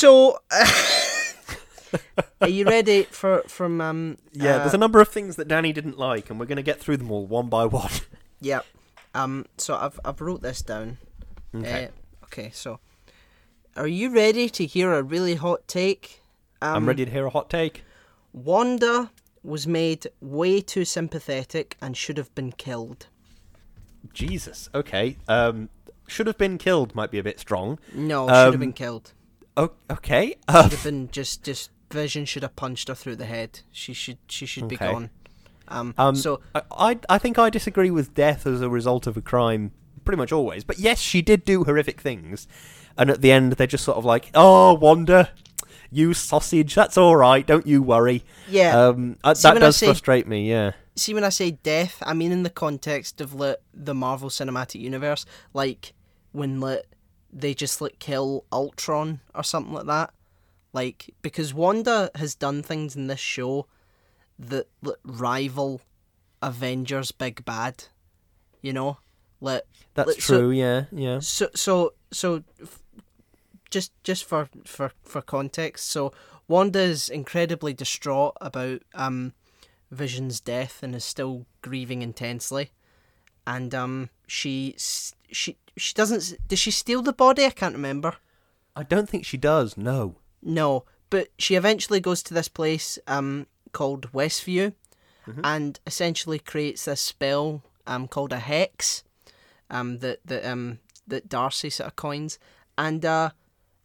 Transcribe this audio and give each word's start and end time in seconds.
So, 0.00 0.40
are 2.42 2.48
you 2.50 2.66
ready 2.66 3.04
for 3.04 3.42
from 3.48 3.80
um? 3.80 4.18
Yeah, 4.34 4.56
uh, 4.56 4.58
there's 4.58 4.74
a 4.74 4.78
number 4.78 5.00
of 5.00 5.08
things 5.08 5.36
that 5.36 5.48
Danny 5.48 5.72
didn't 5.72 5.98
like, 5.98 6.28
and 6.28 6.38
we're 6.38 6.44
going 6.44 6.56
to 6.56 6.62
get 6.62 6.78
through 6.78 6.98
them 6.98 7.10
all 7.10 7.24
one 7.26 7.48
by 7.48 7.64
one. 7.64 7.90
Yeah. 8.38 8.60
Um. 9.14 9.46
So 9.56 9.74
I've 9.74 9.98
I've 10.04 10.20
wrote 10.20 10.42
this 10.42 10.60
down. 10.60 10.98
Okay. 11.54 11.86
Uh, 11.86 12.24
okay. 12.24 12.50
So, 12.52 12.78
are 13.74 13.86
you 13.86 14.10
ready 14.10 14.50
to 14.50 14.66
hear 14.66 14.92
a 14.92 15.02
really 15.02 15.36
hot 15.36 15.66
take? 15.66 16.20
Um, 16.60 16.76
I'm 16.76 16.86
ready 16.86 17.06
to 17.06 17.10
hear 17.10 17.24
a 17.24 17.30
hot 17.30 17.48
take. 17.48 17.82
Wanda 18.34 19.10
was 19.42 19.66
made 19.66 20.08
way 20.20 20.60
too 20.60 20.84
sympathetic 20.84 21.78
and 21.80 21.96
should 21.96 22.18
have 22.18 22.34
been 22.34 22.52
killed. 22.52 23.06
Jesus. 24.12 24.68
Okay. 24.74 25.16
Um, 25.26 25.70
should 26.06 26.26
have 26.26 26.36
been 26.36 26.58
killed 26.58 26.94
might 26.94 27.10
be 27.10 27.18
a 27.18 27.22
bit 27.22 27.40
strong. 27.40 27.78
No, 27.94 28.26
should 28.28 28.34
have 28.34 28.54
Um, 28.54 28.60
been 28.60 28.74
killed. 28.74 29.14
Oh, 29.56 29.72
okay. 29.90 30.36
Uh, 30.48 30.62
Should 30.68 30.72
have 30.72 30.84
been 30.84 31.10
just 31.10 31.42
just 31.42 31.70
Vision 31.90 32.24
should 32.24 32.42
have 32.42 32.56
punched 32.56 32.88
her 32.88 32.94
through 32.96 33.14
the 33.16 33.26
head. 33.26 33.60
She 33.70 33.92
should 33.92 34.18
she 34.28 34.44
should 34.44 34.66
be 34.68 34.76
gone. 34.76 35.10
Um. 35.68 35.94
um, 35.98 36.16
so 36.16 36.40
I, 36.54 36.62
I 36.72 36.98
I 37.08 37.18
think 37.18 37.38
I 37.38 37.48
disagree 37.48 37.90
with 37.92 38.12
death 38.14 38.44
as 38.46 38.60
a 38.60 38.68
result 38.68 39.06
of 39.06 39.16
a 39.16 39.20
crime 39.22 39.70
pretty 40.04 40.16
much 40.18 40.32
always. 40.32 40.64
But 40.64 40.78
yes, 40.80 40.98
she 41.00 41.22
did 41.22 41.44
do 41.44 41.62
horrific 41.64 42.00
things, 42.00 42.48
and 42.98 43.08
at 43.08 43.20
the 43.20 43.30
end 43.30 43.52
they're 43.52 43.66
just 43.68 43.84
sort 43.84 43.98
of 43.98 44.04
like, 44.04 44.30
"Oh, 44.34 44.74
Wanda, 44.74 45.30
you 45.90 46.12
sausage. 46.12 46.74
That's 46.74 46.98
all 46.98 47.14
right. 47.16 47.46
Don't 47.46 47.66
you 47.68 47.82
worry." 47.82 48.24
yeah. 48.48 48.88
Um, 48.88 49.16
uh, 49.22 49.34
See, 49.34 49.48
that 49.48 49.56
I 49.56 49.60
does 49.60 49.76
say- 49.76 49.86
frustrate 49.86 50.26
me. 50.26 50.48
Yeah. 50.50 50.72
see 50.96 51.14
when 51.14 51.24
I 51.24 51.28
say 51.30 51.52
death, 51.52 52.02
I 52.04 52.14
mean 52.14 52.32
in 52.32 52.42
the 52.42 52.50
context 52.50 53.20
of 53.20 53.32
like 53.32 53.58
the 53.72 53.94
Marvel 53.94 54.28
Cinematic 54.28 54.80
Universe, 54.80 55.24
like 55.54 55.92
when 56.32 56.60
like 56.60 56.82
they 57.38 57.52
just 57.52 57.80
like 57.82 57.98
kill 57.98 58.44
Ultron 58.50 59.20
or 59.34 59.42
something 59.44 59.74
like 59.74 59.86
that. 59.86 60.12
Like 60.72 61.14
because 61.22 61.52
Wanda 61.52 62.10
has 62.14 62.34
done 62.34 62.62
things 62.62 62.96
in 62.96 63.06
this 63.08 63.20
show 63.20 63.66
that, 64.38 64.68
that 64.82 64.96
rival 65.04 65.80
Avengers 66.42 67.12
Big 67.12 67.44
Bad. 67.44 67.84
You 68.62 68.72
know, 68.72 68.98
like 69.40 69.62
That's 69.94 70.08
like, 70.08 70.20
so- 70.22 70.38
true. 70.38 70.50
yeah. 70.50 70.84
Yeah. 70.90 71.18
so 71.20 71.48
so 71.54 71.92
so 72.10 72.42
f- 72.62 72.80
just 73.70 73.92
just 74.02 74.24
for 74.24 74.48
for 74.64 74.92
for 75.02 75.20
context 75.20 75.90
so 75.90 76.12
wanda 76.48 76.78
is 76.80 77.08
incredibly 77.08 77.72
distraught 77.74 78.32
about 78.40 78.80
um 78.94 79.32
vision's 79.90 80.40
death 80.40 80.82
and 80.84 80.94
is 80.94 81.04
still 81.04 81.46
grieving 81.62 82.00
intensely 82.00 82.70
and 83.46 83.74
um 83.74 84.08
she 84.28 84.74
she 84.78 85.56
she 85.76 85.94
doesn't 85.94 86.34
does 86.48 86.58
she 86.58 86.70
steal 86.70 87.02
the 87.02 87.12
body 87.12 87.44
i 87.44 87.50
can't 87.50 87.74
remember 87.74 88.14
I 88.78 88.82
don't 88.82 89.08
think 89.08 89.24
she 89.24 89.38
does. 89.38 89.76
No. 89.78 90.16
no 90.42 90.84
but 91.08 91.28
she 91.38 91.54
eventually 91.54 91.98
goes 92.00 92.22
to 92.24 92.34
this 92.34 92.48
place 92.48 92.98
um 93.06 93.46
called 93.72 94.12
westview 94.12 94.74
and 95.42 95.80
essentially 95.86 96.38
creates 96.38 96.84
this 96.84 97.00
spell 97.00 97.62
um 97.86 98.06
called 98.06 98.32
a 98.32 98.38
hex 98.38 99.02
um 99.70 99.98
that 99.98 100.20
that 100.24 100.44
um 100.44 100.78
that 101.06 101.28
Darcy 101.28 101.70
sort 101.70 101.88
of 101.88 101.96
coins 101.96 102.38
and 102.76 103.04
uh 103.04 103.30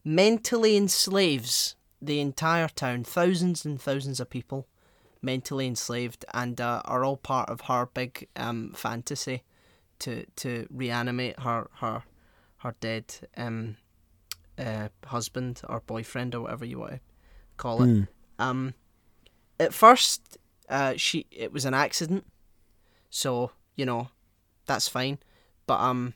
mentally 0.04 0.76
enslaves 0.76 1.76
the 2.02 2.20
entire 2.20 2.68
town 2.68 3.04
thousands 3.04 3.64
and 3.66 3.82
thousands 3.82 4.20
of 4.20 4.30
people 4.30 4.68
mentally 5.22 5.68
enslaved 5.68 6.26
and 6.34 6.60
uh, 6.60 6.82
are 6.86 7.04
all 7.06 7.18
part 7.18 7.50
of 7.50 7.62
her 7.62 7.86
big 7.86 8.28
um 8.36 8.72
fantasy 8.76 9.44
to 10.02 10.26
to 10.36 10.68
reanimate 10.70 11.40
her 11.40 11.70
her 11.82 12.04
her 12.58 12.76
dead 12.80 13.06
um 13.38 13.78
uh 14.58 14.90
husband 15.06 15.62
or 15.70 15.80
boyfriend 15.82 16.36
or 16.36 16.42
whatever 16.42 16.66
you 16.66 16.80
want 16.80 16.94
to 16.94 17.00
call 17.58 17.82
it 17.84 18.08
um 18.40 18.74
at 19.60 19.74
first 19.74 20.38
uh 20.70 20.94
she 20.98 21.26
it 21.32 21.52
was 21.54 21.66
an 21.66 21.74
accident 21.74 22.26
so 23.10 23.52
you 23.76 23.86
know 23.86 24.10
that's 24.66 24.88
fine 24.88 25.18
but 25.68 25.80
um 25.80 26.14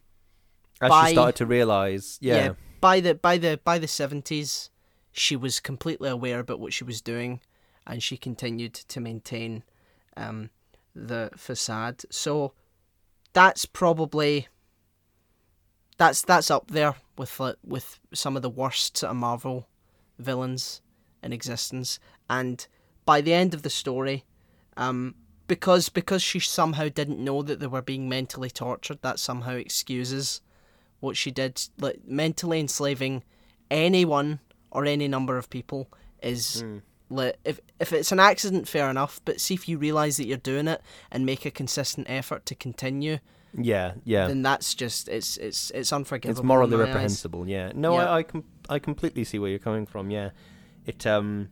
As 0.82 0.90
By- 0.90 1.08
she 1.10 1.16
started 1.16 1.36
to 1.38 1.46
realise, 1.46 2.18
yeah. 2.22 2.54
by 2.82 3.00
the 3.00 3.16
by 3.16 3.38
the 3.38 3.60
by 3.64 3.80
the 3.80 3.88
seventies, 3.88 4.70
she 5.14 5.36
was 5.38 5.62
completely 5.62 6.10
aware 6.10 6.40
about 6.42 6.60
what 6.60 6.74
she 6.74 6.84
was 6.84 7.02
doing, 7.02 7.40
and 7.88 8.04
she 8.04 8.18
continued 8.18 8.74
to 8.74 9.00
maintain 9.00 9.64
um, 10.18 10.50
the 10.94 11.30
facade. 11.38 12.04
So 12.12 12.54
that's 13.36 13.66
probably 13.66 14.48
that's 15.98 16.22
that's 16.24 16.50
up 16.50 16.72
there 16.72 16.96
with 17.18 17.40
with 17.64 18.00
some 18.14 18.36
of 18.36 18.42
the 18.42 18.50
worst 18.50 18.98
sort 18.98 19.12
of 19.12 19.18
Marvel 19.18 19.68
villains 20.18 20.82
in 21.22 21.34
existence. 21.34 22.00
And 22.30 22.66
by 23.04 23.20
the 23.20 23.34
end 23.34 23.54
of 23.54 23.62
the 23.62 23.70
story, 23.70 24.24
um, 24.78 25.16
because 25.48 25.90
because 25.90 26.24
she 26.24 26.40
somehow 26.40 26.88
didn't 26.88 27.24
know 27.24 27.42
that 27.44 27.60
they 27.60 27.68
were 27.68 27.82
being 27.82 28.08
mentally 28.08 28.50
tortured, 28.50 29.00
that 29.02 29.20
somehow 29.20 29.56
excuses 29.56 30.42
what 31.02 31.18
she 31.18 31.30
did. 31.30 31.62
Like 31.78 32.08
mentally 32.08 32.62
enslaving 32.62 33.22
anyone 33.70 34.40
or 34.72 34.86
any 34.86 35.10
number 35.10 35.38
of 35.38 35.50
people 35.50 35.92
is 36.24 36.64
like 37.10 37.38
if 37.46 37.60
if 37.80 37.94
it's 37.94 38.12
an 38.12 38.20
accident, 38.20 38.68
fair 38.68 38.90
enough. 38.90 39.22
But 39.26 39.40
see 39.40 39.54
if 39.54 39.68
you 39.70 39.78
realize 39.78 40.18
that 40.18 40.26
you're 40.28 40.38
doing 40.38 40.68
it 40.68 40.82
and 41.12 41.26
make 41.26 41.46
a 41.46 41.52
consistent 41.52 42.08
effort 42.10 42.46
to 42.48 42.56
continue, 42.56 43.20
Yeah, 43.54 43.94
yeah. 44.04 44.28
then 44.28 44.42
that's 44.42 44.74
just 44.74 45.08
it's 45.10 45.38
it's 45.38 45.70
it's 45.72 45.94
unforgivable. 45.94 46.40
It's 46.42 46.46
morally 46.46 46.76
my 46.78 46.84
eyes. 46.84 46.88
reprehensible. 46.88 47.48
Yeah. 47.48 47.72
No, 47.76 47.94
Yeah. 47.94 48.10
I 48.10 48.18
I, 48.18 48.24
com- 48.24 48.44
I 48.70 48.80
completely 48.80 49.24
see 49.24 49.38
where 49.40 49.50
you're 49.50 49.60
coming 49.60 49.86
from. 49.86 50.10
Yeah. 50.10 50.32
It 50.86 51.06
um. 51.08 51.50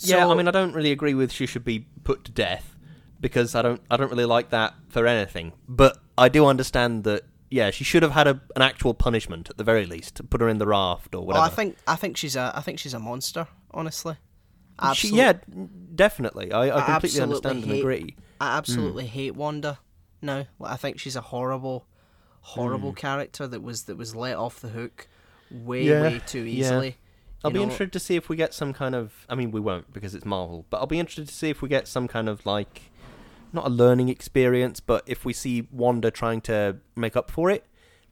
yeah, 0.00 0.26
I 0.26 0.34
mean, 0.34 0.48
I 0.48 0.50
don't 0.50 0.72
really 0.74 0.92
agree 0.92 1.14
with 1.14 1.32
she 1.32 1.46
should 1.46 1.64
be 1.64 1.86
put 2.04 2.24
to 2.24 2.32
death 2.32 2.76
because 3.20 3.54
I 3.54 3.62
don't 3.62 3.80
I 3.90 3.96
don't 3.96 4.10
really 4.10 4.24
like 4.24 4.50
that 4.50 4.74
for 4.88 5.06
anything. 5.06 5.52
But 5.68 5.98
I 6.18 6.28
do 6.28 6.46
understand 6.46 7.04
that. 7.04 7.24
Yeah, 7.50 7.70
she 7.70 7.84
should 7.84 8.02
have 8.02 8.12
had 8.12 8.26
a, 8.26 8.40
an 8.56 8.62
actual 8.62 8.92
punishment 8.92 9.50
at 9.50 9.56
the 9.56 9.64
very 9.64 9.86
least 9.86 10.16
to 10.16 10.24
put 10.24 10.40
her 10.40 10.48
in 10.48 10.58
the 10.58 10.66
raft 10.66 11.14
or 11.14 11.18
Oh, 11.18 11.22
whatever. 11.22 11.44
I 11.46 11.48
think 11.48 11.76
I 11.86 11.94
think 11.96 12.16
she's 12.16 12.34
a 12.36 12.52
I 12.54 12.60
think 12.60 12.78
she's 12.78 12.94
a 12.94 12.98
monster. 12.98 13.46
Honestly, 13.72 14.16
She- 14.94 15.08
yeah, 15.14 15.34
definitely. 15.94 16.52
I, 16.52 16.62
I 16.62 16.64
I 16.64 16.68
completely 16.92 17.20
absolutely 17.20 17.22
understand 17.22 17.56
and 17.64 17.72
hate- 17.72 17.80
agree. 17.80 18.16
I 18.40 18.56
absolutely 18.58 19.06
hate 19.06 19.34
Wanda. 19.34 19.78
No, 20.22 20.46
like, 20.58 20.72
I 20.72 20.76
think 20.76 20.98
she's 20.98 21.16
a 21.16 21.20
horrible, 21.20 21.86
horrible 22.40 22.90
Hmm. 22.90 22.96
character 22.96 23.46
that 23.46 23.62
was 23.62 23.84
that 23.84 23.96
was 23.96 24.14
let 24.16 24.36
off 24.36 24.60
the 24.60 24.68
hook 24.68 25.08
way 25.50 25.84
Yeah, 25.84 26.02
way 26.02 26.20
too 26.26 26.40
yeah. 26.42 26.60
easily. 26.64 26.96
I'll 27.44 27.50
be 27.50 27.58
know, 27.58 27.64
interested 27.64 27.92
to 27.92 28.00
see 28.00 28.16
if 28.16 28.28
we 28.28 28.34
get 28.36 28.54
some 28.54 28.72
kind 28.72 28.94
of. 28.94 29.24
I 29.28 29.34
mean, 29.34 29.50
we 29.52 29.60
won't 29.60 29.92
because 29.92 30.14
it's 30.14 30.24
Marvel, 30.24 30.66
but 30.70 30.78
I'll 30.78 30.86
be 30.86 30.98
interested 30.98 31.28
to 31.28 31.34
see 31.34 31.48
if 31.50 31.62
we 31.62 31.68
get 31.68 31.86
some 31.86 32.08
kind 32.08 32.28
of 32.28 32.44
like, 32.44 32.82
not 33.56 33.66
a 33.66 33.70
learning 33.70 34.08
experience, 34.08 34.78
but 34.80 35.02
if 35.06 35.24
we 35.24 35.32
see 35.32 35.66
Wanda 35.72 36.10
trying 36.10 36.40
to 36.42 36.76
make 36.94 37.16
up 37.16 37.30
for 37.30 37.50
it. 37.50 37.66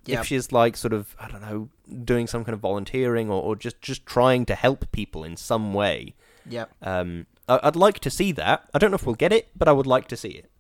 Yep. 0.06 0.21
If 0.21 0.27
she's 0.27 0.53
like 0.53 0.77
sort 0.77 0.93
of, 0.93 1.16
I 1.19 1.28
don't 1.28 1.41
know, 1.41 1.71
doing 2.05 2.27
some 2.27 2.44
kind 2.44 2.53
of 2.53 2.60
volunteering 2.60 3.31
or, 3.31 3.41
or 3.43 3.56
just 3.56 3.81
just 3.81 4.04
trying 4.04 4.44
to 4.47 4.54
help 4.54 4.91
people 4.93 5.25
in 5.25 5.37
some 5.37 5.72
way. 5.72 6.15
Yep. 6.47 6.71
Um, 6.83 7.27
I, 7.49 7.60
I'd 7.62 7.77
like 7.77 8.00
to 8.00 8.10
see 8.10 8.31
that. 8.33 8.69
I 8.75 8.78
don't 8.78 8.91
know 8.91 8.97
if 8.97 9.06
we'll 9.06 9.15
get 9.15 9.33
it, 9.33 9.49
but 9.56 9.66
I 9.66 9.72
would 9.72 9.87
like 9.87 10.09
to 10.09 10.16
see 10.16 10.28
it. 10.28 10.50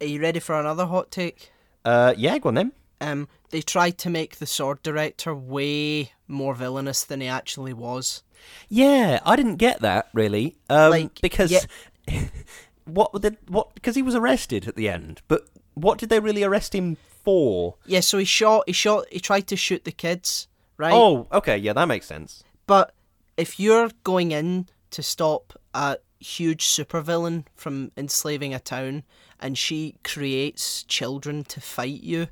Are 0.00 0.06
you 0.06 0.20
ready 0.20 0.40
for 0.40 0.58
another 0.58 0.86
hot 0.86 1.10
take? 1.12 1.52
Uh, 1.84 2.14
yeah, 2.16 2.38
go 2.38 2.48
on 2.48 2.54
then. 2.54 2.72
Um, 3.00 3.28
they 3.50 3.62
tried 3.62 3.96
to 3.98 4.10
make 4.10 4.36
the 4.36 4.46
sword 4.46 4.82
director 4.82 5.34
way 5.34 6.12
more 6.26 6.54
villainous 6.54 7.04
than 7.04 7.20
he 7.20 7.28
actually 7.28 7.72
was. 7.72 8.22
Yeah, 8.68 9.20
I 9.24 9.36
didn't 9.36 9.56
get 9.56 9.80
that 9.80 10.08
really. 10.12 10.56
Um, 10.68 10.90
Like, 10.90 11.20
because 11.20 11.52
yeah. 11.52 11.60
what 12.88 13.20
did 13.20 13.36
what? 13.48 13.74
Because 13.74 13.94
he 13.94 14.02
was 14.02 14.14
arrested 14.14 14.66
at 14.66 14.76
the 14.76 14.88
end, 14.88 15.22
but 15.28 15.46
what 15.74 15.98
did 15.98 16.08
they 16.08 16.20
really 16.20 16.42
arrest 16.42 16.74
him 16.74 16.96
for? 17.24 17.76
Yeah, 17.86 18.00
so 18.00 18.18
he 18.18 18.24
shot, 18.24 18.64
he 18.66 18.72
shot, 18.72 19.06
he 19.10 19.20
tried 19.20 19.46
to 19.48 19.56
shoot 19.56 19.84
the 19.84 19.92
kids, 19.92 20.48
right? 20.76 20.94
Oh, 20.94 21.26
okay, 21.32 21.56
yeah, 21.56 21.72
that 21.74 21.86
makes 21.86 22.06
sense. 22.06 22.42
But 22.66 22.94
if 23.36 23.60
you're 23.60 23.90
going 24.04 24.32
in 24.32 24.68
to 24.90 25.02
stop 25.02 25.58
a 25.74 25.98
huge 26.20 26.66
supervillain 26.66 27.44
from 27.54 27.92
enslaving 27.96 28.52
a 28.52 28.58
town 28.58 29.04
and 29.38 29.56
she 29.56 29.94
creates 30.02 30.82
children 30.82 31.44
to 31.44 31.60
fight 31.60 32.02
you, 32.02 32.28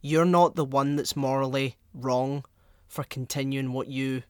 you're 0.00 0.24
not 0.24 0.54
the 0.54 0.64
one 0.64 0.96
that's 0.96 1.16
morally 1.16 1.76
wrong 1.92 2.44
for 2.88 3.04
continuing 3.04 3.72
what 3.72 3.88
you 3.88 4.22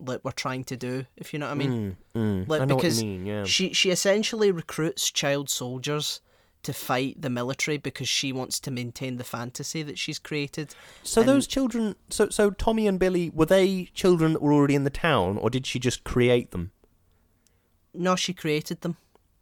like 0.00 0.24
were 0.24 0.32
trying 0.32 0.64
to 0.64 0.76
do, 0.76 1.06
if 1.16 1.32
you 1.32 1.38
know 1.38 1.46
what 1.46 1.52
I 1.52 1.56
mean. 1.56 1.96
Mm, 2.14 2.20
mm, 2.44 2.48
Like 2.48 2.60
I 2.62 2.64
know 2.64 2.76
because 2.76 2.96
what 2.96 3.04
you 3.04 3.10
mean. 3.18 3.26
Yeah. 3.26 3.44
she 3.44 3.72
she 3.72 3.90
essentially 3.90 4.50
recruits 4.52 5.10
child 5.10 5.50
soldiers 5.50 6.20
to 6.64 6.72
fight 6.72 7.22
the 7.22 7.30
military 7.30 7.76
because 7.78 8.08
she 8.08 8.32
wants 8.32 8.58
to 8.60 8.70
maintain 8.70 9.16
the 9.16 9.24
fantasy 9.24 9.82
that 9.84 9.96
she's 9.98 10.18
created. 10.18 10.74
So 11.02 11.20
and- 11.20 11.28
those 11.28 11.46
children, 11.46 11.94
so 12.10 12.28
so 12.30 12.50
Tommy 12.50 12.86
and 12.86 12.98
Billy, 12.98 13.30
were 13.30 13.46
they 13.46 13.84
children 13.94 14.32
that 14.34 14.42
were 14.42 14.52
already 14.52 14.74
in 14.74 14.84
the 14.84 14.90
town, 14.90 15.38
or 15.38 15.50
did 15.50 15.66
she 15.66 15.78
just 15.78 16.04
create 16.04 16.50
them? 16.50 16.72
No, 17.94 18.16
she 18.16 18.32
created 18.34 18.82
them. 18.82 18.96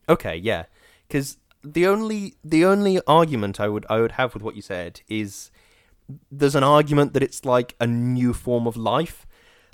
Okay, 0.09 0.37
yeah, 0.37 0.64
because 1.09 1.37
the 1.62 1.87
only 1.87 2.37
the 2.44 2.64
only 2.64 3.00
argument 3.06 3.59
I 3.61 3.69
would 3.69 3.85
I 3.91 4.00
would 4.00 4.12
have 4.12 4.35
with 4.35 4.43
what 4.43 4.55
you 4.55 4.62
said 4.62 5.00
is 5.09 5.50
there's 6.31 6.55
an 6.55 6.62
argument 6.62 7.12
that 7.14 7.23
it's 7.23 7.44
like 7.44 7.75
a 7.81 7.87
new 7.87 8.32
form 8.32 8.67
of 8.67 8.76
life. 8.76 9.25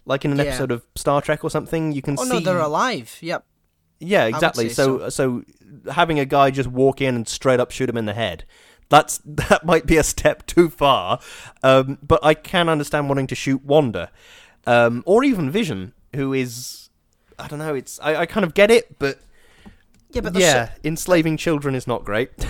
Like 0.05 0.25
in 0.25 0.33
an 0.33 0.39
Yeah. 0.39 0.45
episode 0.45 0.71
of 0.73 0.83
Star 0.97 1.21
Trek 1.23 1.45
or 1.45 1.51
something. 1.51 1.93
You 1.93 2.03
can 2.03 2.17
Oh 2.19 2.25
see. 2.25 2.31
no, 2.31 2.41
they're 2.41 2.59
alive. 2.59 3.17
Yep. 3.21 3.45
Yeah, 4.01 4.25
exactly. 4.27 4.69
say 4.69 4.75
So, 4.75 5.09
so 5.11 5.45
having 5.93 6.19
a 6.19 6.25
guy 6.25 6.51
just 6.51 6.69
walk 6.69 7.01
in 7.01 7.15
and 7.15 7.29
straight 7.29 7.61
up 7.61 7.71
shoot 7.71 7.89
him 7.89 7.97
in 7.97 8.07
the 8.07 8.15
head, 8.15 8.45
that's 8.89 9.19
that 9.25 9.65
might 9.65 9.87
be 9.87 9.97
a 9.97 10.03
step 10.03 10.47
too 10.47 10.69
far. 10.71 11.21
Um, 11.63 11.99
but 12.03 12.19
I 12.25 12.35
can 12.35 12.69
understand 12.69 13.09
wanting 13.09 13.27
to 13.29 13.35
shoot 13.35 13.65
Wanda, 13.65 14.11
um, 14.67 15.03
or 15.07 15.23
even 15.25 15.51
Vision, 15.51 15.93
who 16.15 16.33
is, 16.33 16.91
I 17.39 17.47
don't 17.49 17.59
know. 17.61 17.75
It's 17.75 18.01
I, 18.03 18.17
I 18.17 18.27
kind 18.27 18.45
of 18.45 18.55
get 18.55 18.71
it, 18.71 18.99
but 18.99 19.19
Yeah, 20.11 20.23
but 20.23 20.35
yeah, 20.35 20.71
enslaving 20.85 21.37
children 21.37 21.75
is 21.75 21.87
not 21.87 22.05
great. 22.05 22.31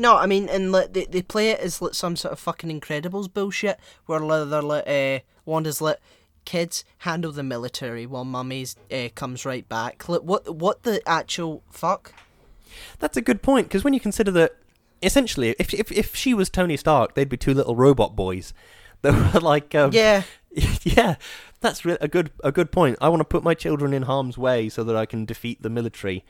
No, 0.00 0.16
I 0.16 0.26
mean, 0.26 0.48
and 0.48 0.70
like, 0.70 0.92
they 0.92 1.06
they 1.06 1.22
play 1.22 1.50
it 1.50 1.58
as 1.58 1.82
like 1.82 1.92
some 1.92 2.14
sort 2.14 2.30
of 2.30 2.38
fucking 2.38 2.70
Incredibles 2.70 3.26
bullshit, 3.34 3.80
where 4.06 4.20
like, 4.20 4.48
they're 4.48 4.62
like, 4.62 4.86
uh, 4.86 5.18
Wanda's 5.44 5.80
like, 5.80 5.98
kids 6.48 6.82
handle 7.00 7.30
the 7.30 7.42
military 7.42 8.06
while 8.06 8.24
mummy's 8.24 8.74
uh, 8.90 9.10
comes 9.14 9.44
right 9.44 9.68
back. 9.68 10.02
What 10.04 10.24
what 10.24 10.82
the 10.82 11.06
actual 11.06 11.62
fuck? 11.70 12.14
That's 13.00 13.18
a 13.18 13.20
good 13.20 13.42
point 13.42 13.68
because 13.68 13.84
when 13.84 13.92
you 13.92 14.00
consider 14.00 14.30
that, 14.30 14.56
essentially, 15.02 15.54
if 15.58 15.74
if 15.74 15.92
if 15.92 16.16
she 16.16 16.32
was 16.32 16.48
Tony 16.48 16.78
Stark, 16.78 17.14
they'd 17.14 17.28
be 17.28 17.36
two 17.36 17.52
little 17.52 17.76
robot 17.76 18.16
boys 18.16 18.54
that 19.02 19.34
were 19.34 19.40
like, 19.40 19.74
um, 19.74 19.90
Yeah, 19.92 20.22
yeah, 20.82 21.16
that's 21.60 21.84
re- 21.84 21.98
a 22.00 22.08
good 22.08 22.30
a 22.42 22.50
good 22.50 22.72
point. 22.72 22.96
I 22.98 23.10
want 23.10 23.20
to 23.20 23.26
put 23.26 23.42
my 23.42 23.52
children 23.52 23.92
in 23.92 24.04
harm's 24.04 24.38
way 24.38 24.70
so 24.70 24.82
that 24.84 24.96
I 24.96 25.04
can 25.04 25.26
defeat 25.26 25.60
the 25.60 25.68
military. 25.68 26.24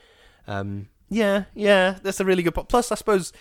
Um, 0.47 0.89
yeah, 1.07 1.45
yeah, 1.55 1.97
that's 2.03 2.19
a 2.19 2.25
really 2.25 2.43
good 2.43 2.55
point. 2.55 2.67
Plus, 2.67 2.91
I 2.91 2.95
suppose 2.95 3.31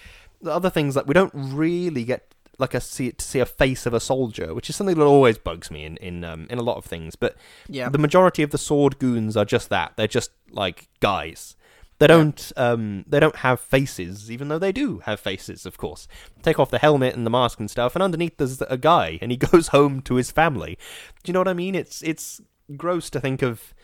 the 0.40 0.52
other 0.52 0.70
things 0.70 0.94
that 0.94 1.08
we 1.08 1.14
don't 1.14 1.32
really 1.34 2.04
get 2.04 2.32
like 2.58 2.75
a 2.75 2.81
see 2.81 3.12
to 3.12 3.25
see 3.25 3.40
a 3.40 3.46
face 3.46 3.87
of 3.87 3.94
a 3.94 4.00
soldier, 4.00 4.55
which 4.55 4.69
is 4.69 4.76
something 4.76 4.96
that 4.99 5.05
always 5.05 5.38
bugs 5.38 5.70
me 5.70 5.84
in 5.84 5.96
in 5.99 6.25
um, 6.25 6.46
in 6.50 6.58
a 6.58 6.62
lot 6.62 6.76
of 6.76 6.84
things. 6.84 7.16
But 7.16 7.37
yeah, 7.69 7.88
the 7.88 7.99
majority 7.99 8.43
of 8.43 8.50
the 8.50 8.58
sword 8.58 8.99
goons 8.99 9.37
are 9.37 9.44
just 9.44 9.69
that. 9.70 9.93
They're 9.96 10.06
just 10.08 10.31
like 10.50 10.88
guys. 11.00 11.55
They 12.00 12.06
don't 12.06 12.52
um 12.56 13.05
they 13.08 13.19
don't 13.19 13.37
have 13.37 13.58
faces, 13.60 14.31
even 14.31 14.46
though 14.49 14.58
they 14.60 14.70
do 14.70 15.00
have 15.00 15.19
faces, 15.19 15.66
of 15.66 15.78
course. 15.78 16.06
Take 16.43 16.58
off 16.60 16.70
the 16.70 16.78
helmet 16.78 17.16
and 17.16 17.26
the 17.26 17.31
mask 17.31 17.58
and 17.58 17.69
stuff, 17.70 17.96
and 17.96 18.02
underneath 18.02 18.37
there's 18.37 18.61
a 18.62 18.76
guy, 18.78 19.19
and 19.20 19.31
he 19.32 19.37
goes 19.50 19.69
home 19.69 20.00
to 20.02 20.14
his 20.14 20.31
family. 20.31 20.78
Do 21.25 21.31
you 21.31 21.32
know 21.32 21.40
what 21.40 21.49
I 21.49 21.54
mean? 21.54 21.75
It's 21.75 22.02
it's 22.02 22.40
gross 22.76 23.11
to 23.11 23.20
think 23.20 23.43
of. 23.43 23.75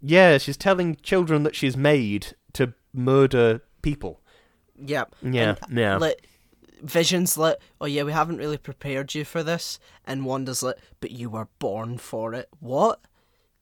Yeah, 0.00 0.38
she's 0.38 0.56
telling 0.56 0.96
children 1.02 1.42
that 1.42 1.56
she's 1.56 1.76
made 1.76 2.34
to 2.52 2.72
murder 2.92 3.62
people. 3.82 4.20
yeah. 4.80 5.04
Yeah, 5.22 5.56
And, 5.68 5.78
yeah. 5.78 5.96
Like, 5.96 6.27
Vision's 6.82 7.36
like, 7.36 7.58
oh 7.80 7.86
yeah, 7.86 8.02
we 8.02 8.12
haven't 8.12 8.38
really 8.38 8.58
prepared 8.58 9.14
you 9.14 9.24
for 9.24 9.42
this, 9.42 9.78
and 10.06 10.24
Wanda's 10.24 10.62
like, 10.62 10.76
but 11.00 11.10
you 11.10 11.30
were 11.30 11.48
born 11.58 11.98
for 11.98 12.34
it. 12.34 12.48
What? 12.60 13.00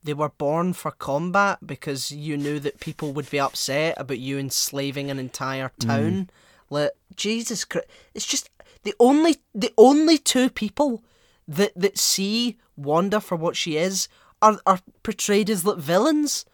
They 0.02 0.14
were 0.14 0.28
born 0.28 0.72
for 0.72 0.92
combat 0.92 1.58
because 1.66 2.12
you 2.12 2.36
knew 2.36 2.60
that 2.60 2.78
people 2.80 3.12
would 3.12 3.28
be 3.28 3.40
upset 3.40 3.94
about 3.98 4.18
you 4.18 4.38
enslaving 4.38 5.10
an 5.10 5.18
entire 5.18 5.70
mm. 5.80 5.86
town. 5.86 6.30
Like 6.70 6.92
Jesus 7.14 7.64
Christ, 7.64 7.88
it's 8.14 8.26
just 8.26 8.50
the 8.82 8.94
only 9.00 9.36
the 9.54 9.72
only 9.76 10.18
two 10.18 10.48
people 10.48 11.02
that 11.48 11.72
that 11.74 11.98
see 11.98 12.58
Wanda 12.76 13.20
for 13.20 13.36
what 13.36 13.56
she 13.56 13.76
is 13.76 14.08
are 14.40 14.60
are 14.66 14.80
portrayed 15.02 15.50
as 15.50 15.64
like 15.64 15.78
villains. 15.78 16.44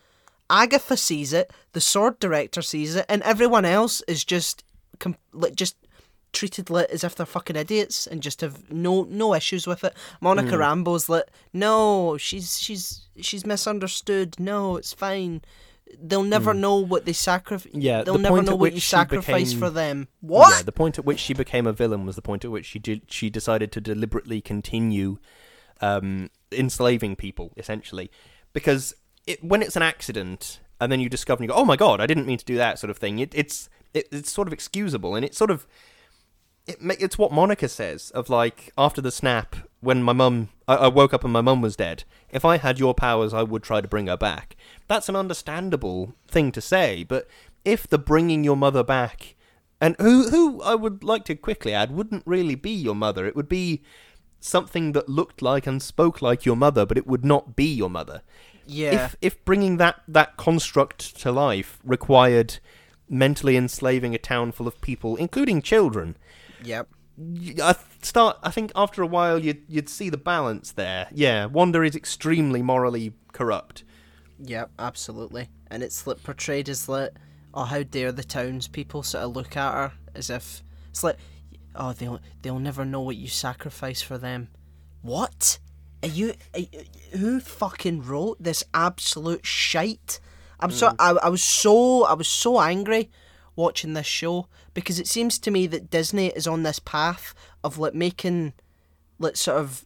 Agatha 0.48 0.96
sees 0.96 1.32
it, 1.32 1.50
the 1.72 1.80
sword 1.80 2.18
director 2.18 2.62
sees 2.62 2.94
it, 2.94 3.06
and 3.08 3.22
everyone 3.22 3.64
else 3.64 4.02
is 4.06 4.24
just 4.24 4.64
com- 4.98 5.16
like 5.32 5.54
just 5.54 5.76
treated 6.32 6.70
lit 6.70 6.90
as 6.90 7.04
if 7.04 7.14
they're 7.14 7.26
fucking 7.26 7.56
idiots 7.56 8.06
and 8.06 8.22
just 8.22 8.40
have 8.40 8.70
no 8.70 9.04
no 9.04 9.34
issues 9.34 9.66
with 9.66 9.84
it. 9.84 9.94
Monica 10.20 10.56
Rambeau's 10.56 11.08
lit. 11.08 11.30
no, 11.52 12.16
she's 12.16 12.58
she's 12.58 13.08
she's 13.20 13.44
misunderstood. 13.46 14.38
No, 14.40 14.76
it's 14.76 14.92
fine. 14.92 15.42
They'll 16.02 16.22
never 16.22 16.54
know 16.54 16.76
what 16.76 17.04
they 17.04 17.12
sacrifice. 17.12 17.70
Yeah, 17.74 18.02
they'll 18.02 18.14
the 18.14 18.20
never 18.20 18.36
point 18.36 18.46
know 18.46 18.52
at 18.52 18.58
what 18.58 18.62
which 18.62 18.74
you 18.74 18.80
she 18.80 18.86
sacrifice 18.88 19.48
became- 19.52 19.58
for 19.60 19.70
them. 19.70 20.08
What? 20.20 20.54
Yeah, 20.56 20.62
the 20.62 20.72
point 20.72 20.98
at 20.98 21.04
which 21.04 21.18
she 21.18 21.34
became 21.34 21.66
a 21.66 21.72
villain 21.72 22.06
was 22.06 22.16
the 22.16 22.22
point 22.22 22.44
at 22.46 22.50
which 22.50 22.64
she 22.64 22.78
did 22.78 23.02
she 23.08 23.28
decided 23.28 23.70
to 23.72 23.80
deliberately 23.80 24.40
continue 24.40 25.18
um, 25.82 26.30
enslaving 26.50 27.16
people, 27.16 27.52
essentially, 27.56 28.10
because 28.52 28.94
it, 29.26 29.42
when 29.44 29.60
it's 29.62 29.76
an 29.76 29.82
accident 29.82 30.60
and 30.80 30.90
then 30.90 31.00
you 31.00 31.08
discover 31.08 31.42
and 31.42 31.48
you 31.50 31.54
go, 31.54 31.60
"Oh 31.60 31.64
my 31.64 31.76
god, 31.76 32.00
I 32.00 32.06
didn't 32.06 32.26
mean 32.26 32.38
to 32.38 32.44
do 32.44 32.56
that," 32.56 32.78
sort 32.78 32.90
of 32.90 32.96
thing. 32.96 33.18
It, 33.18 33.34
it's 33.34 33.68
it, 33.92 34.08
it's 34.10 34.32
sort 34.32 34.48
of 34.48 34.54
excusable, 34.54 35.14
and 35.14 35.24
it's 35.24 35.36
sort 35.36 35.50
of 35.50 35.66
it 36.66 36.78
it's 37.00 37.18
what 37.18 37.32
Monica 37.32 37.68
says 37.68 38.10
of 38.10 38.30
like 38.30 38.72
after 38.78 39.00
the 39.00 39.10
snap 39.10 39.56
when 39.80 40.02
my 40.02 40.12
mum 40.12 40.50
I, 40.68 40.76
I 40.76 40.88
woke 40.88 41.12
up 41.12 41.24
and 41.24 41.32
my 41.32 41.40
mum 41.40 41.60
was 41.60 41.76
dead. 41.76 42.04
If 42.30 42.44
I 42.44 42.56
had 42.56 42.78
your 42.78 42.94
powers, 42.94 43.34
I 43.34 43.42
would 43.42 43.62
try 43.62 43.80
to 43.80 43.88
bring 43.88 44.06
her 44.06 44.16
back. 44.16 44.56
That's 44.88 45.08
an 45.08 45.16
understandable 45.16 46.14
thing 46.28 46.52
to 46.52 46.60
say, 46.60 47.04
but 47.04 47.28
if 47.64 47.86
the 47.86 47.98
bringing 47.98 48.44
your 48.44 48.56
mother 48.56 48.82
back 48.82 49.34
and 49.80 49.96
who 49.98 50.30
who 50.30 50.62
I 50.62 50.76
would 50.76 51.02
like 51.02 51.24
to 51.24 51.34
quickly 51.34 51.74
add 51.74 51.90
wouldn't 51.90 52.22
really 52.24 52.54
be 52.54 52.70
your 52.70 52.94
mother. 52.94 53.26
It 53.26 53.34
would 53.34 53.48
be 53.48 53.82
something 54.40 54.92
that 54.92 55.08
looked 55.08 55.42
like 55.42 55.66
and 55.66 55.82
spoke 55.82 56.22
like 56.22 56.46
your 56.46 56.56
mother, 56.56 56.86
but 56.86 56.96
it 56.96 57.06
would 57.06 57.24
not 57.24 57.56
be 57.56 57.66
your 57.66 57.90
mother. 57.90 58.22
yeah. 58.64 59.06
If 59.06 59.16
if 59.20 59.44
bringing 59.44 59.78
that 59.78 60.02
that 60.06 60.36
construct 60.36 61.20
to 61.20 61.32
life 61.32 61.80
required 61.84 62.58
mentally 63.08 63.56
enslaving 63.56 64.14
a 64.14 64.18
town 64.18 64.52
full 64.52 64.68
of 64.68 64.80
people, 64.80 65.16
including 65.16 65.60
children, 65.62 66.16
yep. 66.64 66.88
I 67.62 67.76
start. 68.00 68.38
I 68.42 68.50
think 68.50 68.72
after 68.74 69.02
a 69.02 69.06
while 69.06 69.38
you'd 69.38 69.62
you'd 69.68 69.88
see 69.88 70.08
the 70.08 70.16
balance 70.16 70.72
there. 70.72 71.08
Yeah, 71.12 71.46
Wanda 71.46 71.82
is 71.82 71.94
extremely 71.94 72.62
morally 72.62 73.12
corrupt. 73.32 73.84
Yep, 74.38 74.70
absolutely. 74.78 75.50
And 75.70 75.82
it's 75.82 76.06
like 76.06 76.22
portrayed 76.22 76.68
as 76.68 76.88
like, 76.88 77.10
oh, 77.54 77.64
how 77.64 77.82
dare 77.82 78.12
the 78.12 78.24
townspeople 78.24 79.02
sort 79.02 79.24
of 79.24 79.36
look 79.36 79.56
at 79.56 79.72
her 79.72 79.92
as 80.14 80.30
if 80.30 80.62
it's 80.90 81.04
like, 81.04 81.16
oh, 81.76 81.92
they'll 81.92 82.20
they'll 82.42 82.58
never 82.58 82.84
know 82.84 83.00
what 83.00 83.16
you 83.16 83.28
sacrifice 83.28 84.02
for 84.02 84.18
them. 84.18 84.48
What? 85.02 85.58
Are 86.02 86.08
you? 86.08 86.34
Are, 86.54 86.60
you- 86.60 86.84
who 87.18 87.40
fucking 87.40 88.02
wrote 88.02 88.42
this 88.42 88.64
absolute 88.72 89.44
shite? 89.44 90.18
I'm 90.60 90.70
so 90.70 90.88
mm. 90.88 90.96
I, 90.98 91.26
I 91.26 91.28
was 91.28 91.44
so 91.44 92.04
I 92.04 92.14
was 92.14 92.28
so 92.28 92.60
angry 92.60 93.10
watching 93.56 93.94
this 93.94 94.06
show 94.06 94.48
because 94.74 94.98
it 94.98 95.06
seems 95.06 95.38
to 95.38 95.50
me 95.50 95.66
that 95.66 95.90
Disney 95.90 96.28
is 96.28 96.46
on 96.46 96.62
this 96.62 96.78
path 96.78 97.34
of 97.62 97.78
like 97.78 97.94
making 97.94 98.52
like 99.18 99.36
sort 99.36 99.58
of 99.58 99.84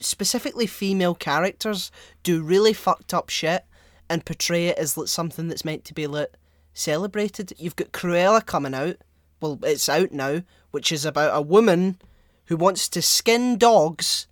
specifically 0.00 0.66
female 0.66 1.14
characters 1.14 1.90
do 2.22 2.42
really 2.42 2.72
fucked 2.72 3.14
up 3.14 3.28
shit 3.28 3.64
and 4.08 4.24
portray 4.24 4.66
it 4.66 4.78
as 4.78 4.96
like 4.96 5.08
something 5.08 5.48
that's 5.48 5.64
meant 5.64 5.84
to 5.86 5.94
be 5.94 6.06
like 6.06 6.32
celebrated. 6.72 7.52
You've 7.58 7.76
got 7.76 7.92
Cruella 7.92 8.44
coming 8.44 8.74
out. 8.74 8.96
Well, 9.40 9.58
it's 9.62 9.88
out 9.88 10.12
now, 10.12 10.42
which 10.70 10.92
is 10.92 11.04
about 11.04 11.36
a 11.36 11.42
woman 11.42 11.98
who 12.46 12.56
wants 12.56 12.88
to 12.90 13.02
skin 13.02 13.56
dogs 13.56 14.26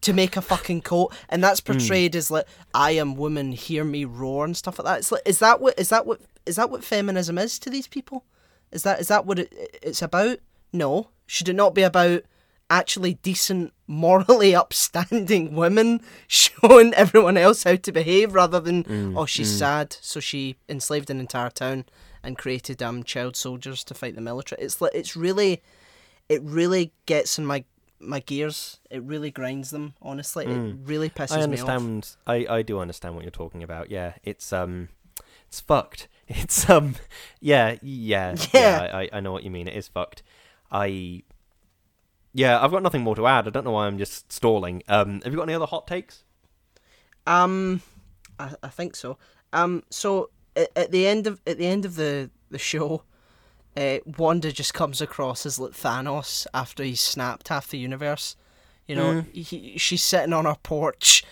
to 0.00 0.12
make 0.12 0.36
a 0.36 0.42
fucking 0.42 0.82
coat, 0.82 1.14
and 1.28 1.42
that's 1.42 1.60
hmm. 1.60 1.72
portrayed 1.72 2.16
as 2.16 2.30
like 2.30 2.46
I 2.74 2.92
am 2.92 3.14
woman, 3.14 3.52
hear 3.52 3.84
me 3.84 4.04
roar 4.04 4.44
and 4.44 4.56
stuff 4.56 4.78
like 4.78 4.86
that. 4.86 4.98
It's 4.98 5.12
like 5.12 5.22
is 5.24 5.38
that 5.38 5.60
what 5.60 5.78
is 5.78 5.90
that 5.90 6.06
what 6.06 6.20
is 6.46 6.56
that 6.56 6.70
what 6.70 6.84
feminism 6.84 7.38
is 7.38 7.58
to 7.60 7.70
these 7.70 7.86
people? 7.86 8.24
Is 8.70 8.82
that 8.82 9.00
is 9.00 9.08
that 9.08 9.26
what 9.26 9.38
it, 9.38 9.52
it's 9.82 10.02
about? 10.02 10.38
No. 10.72 11.08
Should 11.26 11.48
it 11.48 11.54
not 11.54 11.74
be 11.74 11.82
about 11.82 12.22
actually 12.70 13.14
decent, 13.14 13.72
morally 13.86 14.54
upstanding 14.54 15.54
women 15.54 16.00
showing 16.26 16.94
everyone 16.94 17.36
else 17.36 17.64
how 17.64 17.76
to 17.76 17.92
behave 17.92 18.34
rather 18.34 18.60
than 18.60 19.14
oh 19.16 19.26
she's 19.26 19.50
sad, 19.58 19.96
so 20.00 20.20
she 20.20 20.56
enslaved 20.68 21.10
an 21.10 21.20
entire 21.20 21.50
town 21.50 21.84
and 22.22 22.38
created 22.38 22.82
um 22.82 23.02
child 23.02 23.36
soldiers 23.36 23.84
to 23.84 23.94
fight 23.94 24.14
the 24.14 24.20
military. 24.20 24.62
It's 24.62 24.80
like 24.80 24.94
it's 24.94 25.16
really, 25.16 25.62
it 26.28 26.42
really 26.42 26.92
gets 27.06 27.38
in 27.38 27.44
my 27.44 27.64
my 28.00 28.20
gears. 28.20 28.80
It 28.90 29.02
really 29.02 29.30
grinds 29.30 29.70
them. 29.70 29.94
Honestly, 30.00 30.46
it 30.46 30.76
really 30.84 31.10
pisses 31.10 31.30
me 31.30 31.60
off. 31.60 31.68
I 31.68 31.74
understand. 31.74 32.16
I, 32.26 32.46
I 32.48 32.62
do 32.62 32.80
understand 32.80 33.14
what 33.14 33.24
you're 33.24 33.30
talking 33.30 33.62
about. 33.62 33.90
Yeah, 33.90 34.14
it's 34.24 34.52
um, 34.52 34.88
it's 35.46 35.60
fucked. 35.60 36.08
It's 36.28 36.70
um, 36.70 36.94
yeah, 37.40 37.76
yeah, 37.82 38.36
yeah. 38.52 38.84
Yeah. 38.84 38.90
I, 38.94 39.08
I, 39.12 39.20
know 39.20 39.32
what 39.32 39.42
you 39.42 39.50
mean. 39.50 39.68
It 39.68 39.76
is 39.76 39.88
fucked. 39.88 40.22
I, 40.70 41.24
yeah, 42.32 42.62
I've 42.62 42.70
got 42.70 42.82
nothing 42.82 43.02
more 43.02 43.16
to 43.16 43.26
add. 43.26 43.46
I 43.46 43.50
don't 43.50 43.64
know 43.64 43.72
why 43.72 43.86
I'm 43.86 43.98
just 43.98 44.32
stalling. 44.32 44.82
Um, 44.88 45.20
have 45.22 45.32
you 45.32 45.36
got 45.36 45.44
any 45.44 45.54
other 45.54 45.66
hot 45.66 45.86
takes? 45.86 46.24
Um, 47.26 47.82
I, 48.38 48.54
I 48.62 48.68
think 48.68 48.96
so. 48.96 49.18
Um, 49.52 49.82
so 49.90 50.30
at, 50.56 50.70
at 50.76 50.90
the 50.92 51.06
end 51.06 51.26
of 51.26 51.40
at 51.46 51.58
the 51.58 51.66
end 51.66 51.84
of 51.84 51.96
the 51.96 52.30
the 52.50 52.58
show, 52.58 53.02
uh, 53.76 53.98
Wanda 54.18 54.52
just 54.52 54.74
comes 54.74 55.00
across 55.00 55.44
as 55.44 55.58
like 55.58 55.72
Thanos 55.72 56.46
after 56.54 56.82
he's 56.82 57.00
snapped 57.00 57.48
half 57.48 57.68
the 57.68 57.78
universe. 57.78 58.36
You 58.86 58.96
know, 58.96 59.24
he, 59.32 59.78
she's 59.78 60.02
sitting 60.02 60.32
on 60.32 60.44
her 60.44 60.56
porch. 60.62 61.24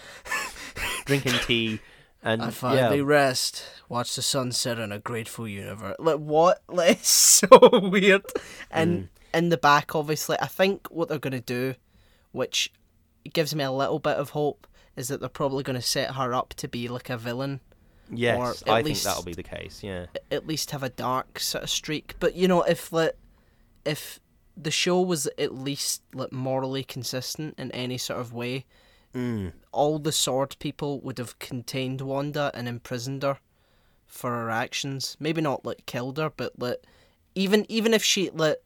Drinking 1.04 1.34
tea, 1.46 1.80
and 2.22 2.42
I 2.42 2.46
yeah, 2.46 2.50
finally 2.50 3.02
rest. 3.02 3.64
Watch 3.88 4.14
the 4.16 4.22
sunset 4.22 4.78
on 4.78 4.92
a 4.92 4.98
grateful 4.98 5.48
universe. 5.48 5.96
Like 5.98 6.18
what? 6.18 6.62
Like 6.68 6.98
it's 6.98 7.08
so 7.08 7.48
weird. 7.82 8.24
And 8.70 9.02
mm. 9.04 9.08
in 9.34 9.48
the 9.48 9.56
back, 9.56 9.94
obviously, 9.94 10.36
I 10.40 10.46
think 10.46 10.88
what 10.90 11.08
they're 11.08 11.18
gonna 11.18 11.40
do, 11.40 11.74
which 12.32 12.72
gives 13.32 13.54
me 13.54 13.64
a 13.64 13.72
little 13.72 13.98
bit 13.98 14.16
of 14.16 14.30
hope, 14.30 14.66
is 14.96 15.08
that 15.08 15.20
they're 15.20 15.28
probably 15.28 15.62
going 15.62 15.76
to 15.76 15.82
set 15.82 16.14
her 16.14 16.34
up 16.34 16.54
to 16.54 16.68
be 16.68 16.88
like 16.88 17.10
a 17.10 17.16
villain, 17.16 17.60
Yes, 18.10 18.62
at 18.62 18.68
I 18.68 18.80
least- 18.82 19.04
think 19.04 19.14
that'll 19.14 19.24
be 19.24 19.34
the 19.34 19.42
case. 19.42 19.82
Yeah. 19.82 20.06
at 20.30 20.46
least 20.46 20.70
have 20.72 20.82
a 20.82 20.88
dark 20.88 21.38
sort 21.38 21.64
of 21.64 21.70
streak. 21.70 22.14
But 22.18 22.34
you 22.34 22.48
know, 22.48 22.62
if 22.62 22.92
like, 22.92 23.16
if 23.84 24.20
the 24.56 24.70
show 24.70 25.00
was 25.00 25.26
at 25.38 25.54
least 25.54 26.02
like 26.12 26.32
morally 26.32 26.84
consistent 26.84 27.54
in 27.58 27.70
any 27.72 27.98
sort 27.98 28.20
of 28.20 28.32
way, 28.32 28.66
Mm. 29.14 29.52
all 29.72 29.98
the 29.98 30.12
sword 30.12 30.54
people 30.60 31.00
would 31.00 31.18
have 31.18 31.38
contained 31.40 32.00
Wanda 32.00 32.52
and 32.54 32.68
imprisoned 32.68 33.24
her 33.24 33.38
for 34.06 34.30
her 34.30 34.50
actions. 34.50 35.16
Maybe 35.18 35.40
not 35.40 35.64
like 35.64 35.84
killed 35.86 36.18
her, 36.18 36.30
but 36.36 36.58
like 36.58 36.82
even 37.34 37.66
even 37.68 37.94
if 37.94 38.04
she 38.04 38.30
like 38.30 38.58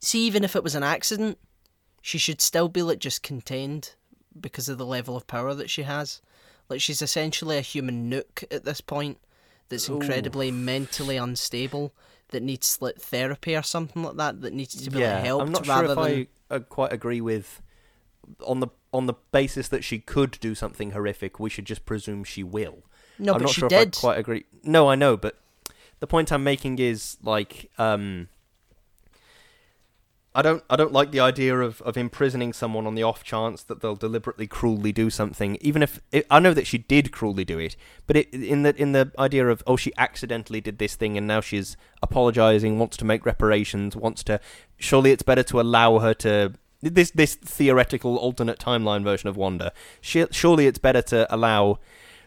see 0.00 0.26
even 0.26 0.44
if 0.44 0.54
it 0.54 0.62
was 0.62 0.74
an 0.74 0.82
accident, 0.82 1.38
she 2.02 2.18
should 2.18 2.40
still 2.40 2.68
be 2.68 2.82
like 2.82 2.98
just 2.98 3.22
contained 3.22 3.94
because 4.38 4.68
of 4.68 4.78
the 4.78 4.86
level 4.86 5.16
of 5.16 5.26
power 5.26 5.54
that 5.54 5.70
she 5.70 5.82
has. 5.82 6.20
Like 6.68 6.80
she's 6.80 7.02
essentially 7.02 7.56
a 7.56 7.62
human 7.62 8.10
nuke 8.10 8.44
at 8.50 8.64
this 8.64 8.80
point 8.80 9.18
that's 9.68 9.88
incredibly 9.88 10.50
mentally 10.50 11.16
unstable 11.16 11.94
that 12.30 12.42
needs 12.42 12.78
like 12.80 12.96
therapy 12.96 13.56
or 13.56 13.62
something 13.62 14.02
like 14.02 14.16
that 14.16 14.40
that 14.40 14.52
needs 14.52 14.74
to 14.74 14.90
be 14.90 14.98
like, 14.98 15.24
helped 15.24 15.46
I'm 15.46 15.52
not 15.52 15.66
sure 15.66 15.84
if 15.84 15.88
than 15.88 15.98
I 15.98 16.26
uh, 16.50 16.58
quite 16.60 16.92
agree 16.92 17.20
with 17.20 17.62
on 18.44 18.60
the 18.60 18.68
on 18.96 19.06
the 19.06 19.14
basis 19.32 19.68
that 19.68 19.84
she 19.84 19.98
could 19.98 20.38
do 20.40 20.54
something 20.54 20.92
horrific. 20.92 21.38
We 21.38 21.50
should 21.50 21.66
just 21.66 21.84
presume 21.84 22.24
she 22.24 22.42
will. 22.42 22.84
no, 23.18 23.32
I'm 23.32 23.38
but 23.38 23.44
not 23.46 23.50
she 23.54 23.60
sure 23.60 23.68
did. 23.68 23.88
if 23.94 23.98
I 23.98 24.00
quite 24.00 24.18
agree. 24.18 24.44
No, 24.62 24.88
I 24.88 24.94
know, 24.94 25.16
but 25.16 25.38
the 26.00 26.06
point 26.06 26.32
I'm 26.32 26.44
making 26.44 26.78
is 26.78 27.16
like 27.22 27.70
um 27.78 28.28
I 30.34 30.42
don't 30.42 30.62
I 30.68 30.76
don't 30.76 30.92
like 30.92 31.12
the 31.12 31.20
idea 31.20 31.58
of, 31.58 31.80
of 31.80 31.96
imprisoning 31.96 32.52
someone 32.52 32.86
on 32.86 32.94
the 32.94 33.02
off 33.02 33.24
chance 33.24 33.62
that 33.62 33.80
they'll 33.80 33.96
deliberately 33.96 34.46
cruelly 34.46 34.92
do 34.92 35.08
something 35.08 35.56
even 35.62 35.82
if 35.82 35.98
it, 36.12 36.26
I 36.30 36.40
know 36.40 36.52
that 36.52 36.66
she 36.66 36.76
did 36.76 37.10
cruelly 37.10 37.46
do 37.46 37.58
it 37.58 37.74
but 38.06 38.16
it, 38.16 38.34
in 38.34 38.62
the 38.62 38.76
in 38.76 38.92
the 38.92 39.10
idea 39.18 39.48
of 39.48 39.62
oh 39.66 39.76
she 39.76 39.92
accidentally 39.96 40.60
did 40.60 40.76
this 40.78 40.94
thing 40.94 41.16
and 41.16 41.26
now 41.26 41.40
she's 41.40 41.78
apologizing 42.02 42.78
wants 42.78 42.98
to 42.98 43.06
make 43.06 43.24
reparations 43.24 43.96
wants 43.96 44.22
to 44.24 44.38
surely 44.76 45.10
it's 45.10 45.22
better 45.22 45.42
to 45.44 45.58
allow 45.58 46.00
her 46.00 46.12
to 46.12 46.52
this 46.88 47.10
this 47.12 47.34
theoretical 47.34 48.16
alternate 48.16 48.58
timeline 48.58 49.02
version 49.02 49.28
of 49.28 49.36
Wanda 49.36 49.72
surely 50.00 50.66
it's 50.66 50.78
better 50.78 51.02
to 51.02 51.34
allow 51.34 51.78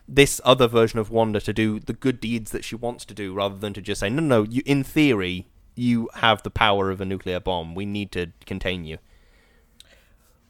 this 0.07 0.41
other 0.43 0.67
version 0.67 0.99
of 0.99 1.11
Wanda 1.11 1.39
to 1.41 1.53
do 1.53 1.79
the 1.79 1.93
good 1.93 2.19
deeds 2.19 2.51
that 2.51 2.63
she 2.63 2.75
wants 2.75 3.05
to 3.05 3.13
do 3.13 3.33
rather 3.33 3.57
than 3.57 3.73
to 3.73 3.81
just 3.81 3.99
say 3.99 4.09
no 4.09 4.21
no 4.21 4.43
you 4.43 4.61
in 4.65 4.83
theory 4.83 5.47
you 5.79 6.09
have 6.15 6.43
the 6.43 6.49
power 6.49 6.91
of 6.91 6.99
a 6.99 7.05
nuclear 7.05 7.39
bomb. 7.39 7.73
We 7.73 7.85
need 7.85 8.11
to 8.11 8.33
contain 8.45 8.83
you. 8.83 8.97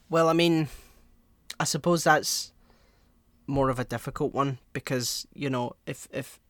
Well, 0.08 0.28
I 0.28 0.32
mean, 0.32 0.68
I 1.60 1.64
suppose 1.64 2.02
that's 2.02 2.52
more 3.46 3.68
of 3.68 3.78
a 3.78 3.84
difficult 3.84 4.34
one 4.34 4.58
because 4.72 5.26
you 5.34 5.50
know 5.50 5.74
if 5.86 6.08
if 6.12 6.40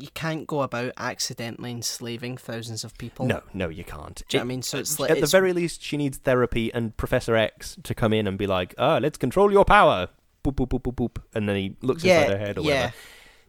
you 0.00 0.08
can't 0.14 0.46
go 0.46 0.62
about 0.62 0.92
accidentally 0.96 1.70
enslaving 1.70 2.36
thousands 2.36 2.84
of 2.84 2.96
people. 2.98 3.26
no 3.26 3.42
no 3.54 3.68
you 3.68 3.84
can't 3.84 4.22
Do 4.28 4.36
you 4.36 4.40
know 4.40 4.44
I 4.44 4.46
mean? 4.48 4.62
So 4.62 4.78
it's 4.78 4.98
like 4.98 5.10
at 5.10 5.20
the 5.20 5.26
very 5.26 5.52
least 5.52 5.82
she 5.82 5.96
needs 5.96 6.18
therapy 6.18 6.72
and 6.72 6.96
Professor 6.96 7.36
X 7.36 7.76
to 7.82 7.94
come 7.94 8.12
in 8.12 8.26
and 8.26 8.38
be 8.38 8.46
like 8.46 8.74
"Oh, 8.78 8.98
let's 8.98 9.18
control 9.18 9.50
your 9.52 9.64
power 9.64 10.08
boop 10.44 10.54
boop 10.54 10.68
boop 10.68 10.82
boop 10.82 10.94
boop 10.94 11.22
and 11.34 11.48
then 11.48 11.56
he 11.56 11.76
looks 11.82 12.04
yeah, 12.04 12.20
inside 12.22 12.32
her 12.32 12.38
head 12.38 12.58
or 12.58 12.62
yeah, 12.62 12.74
whatever 12.74 12.94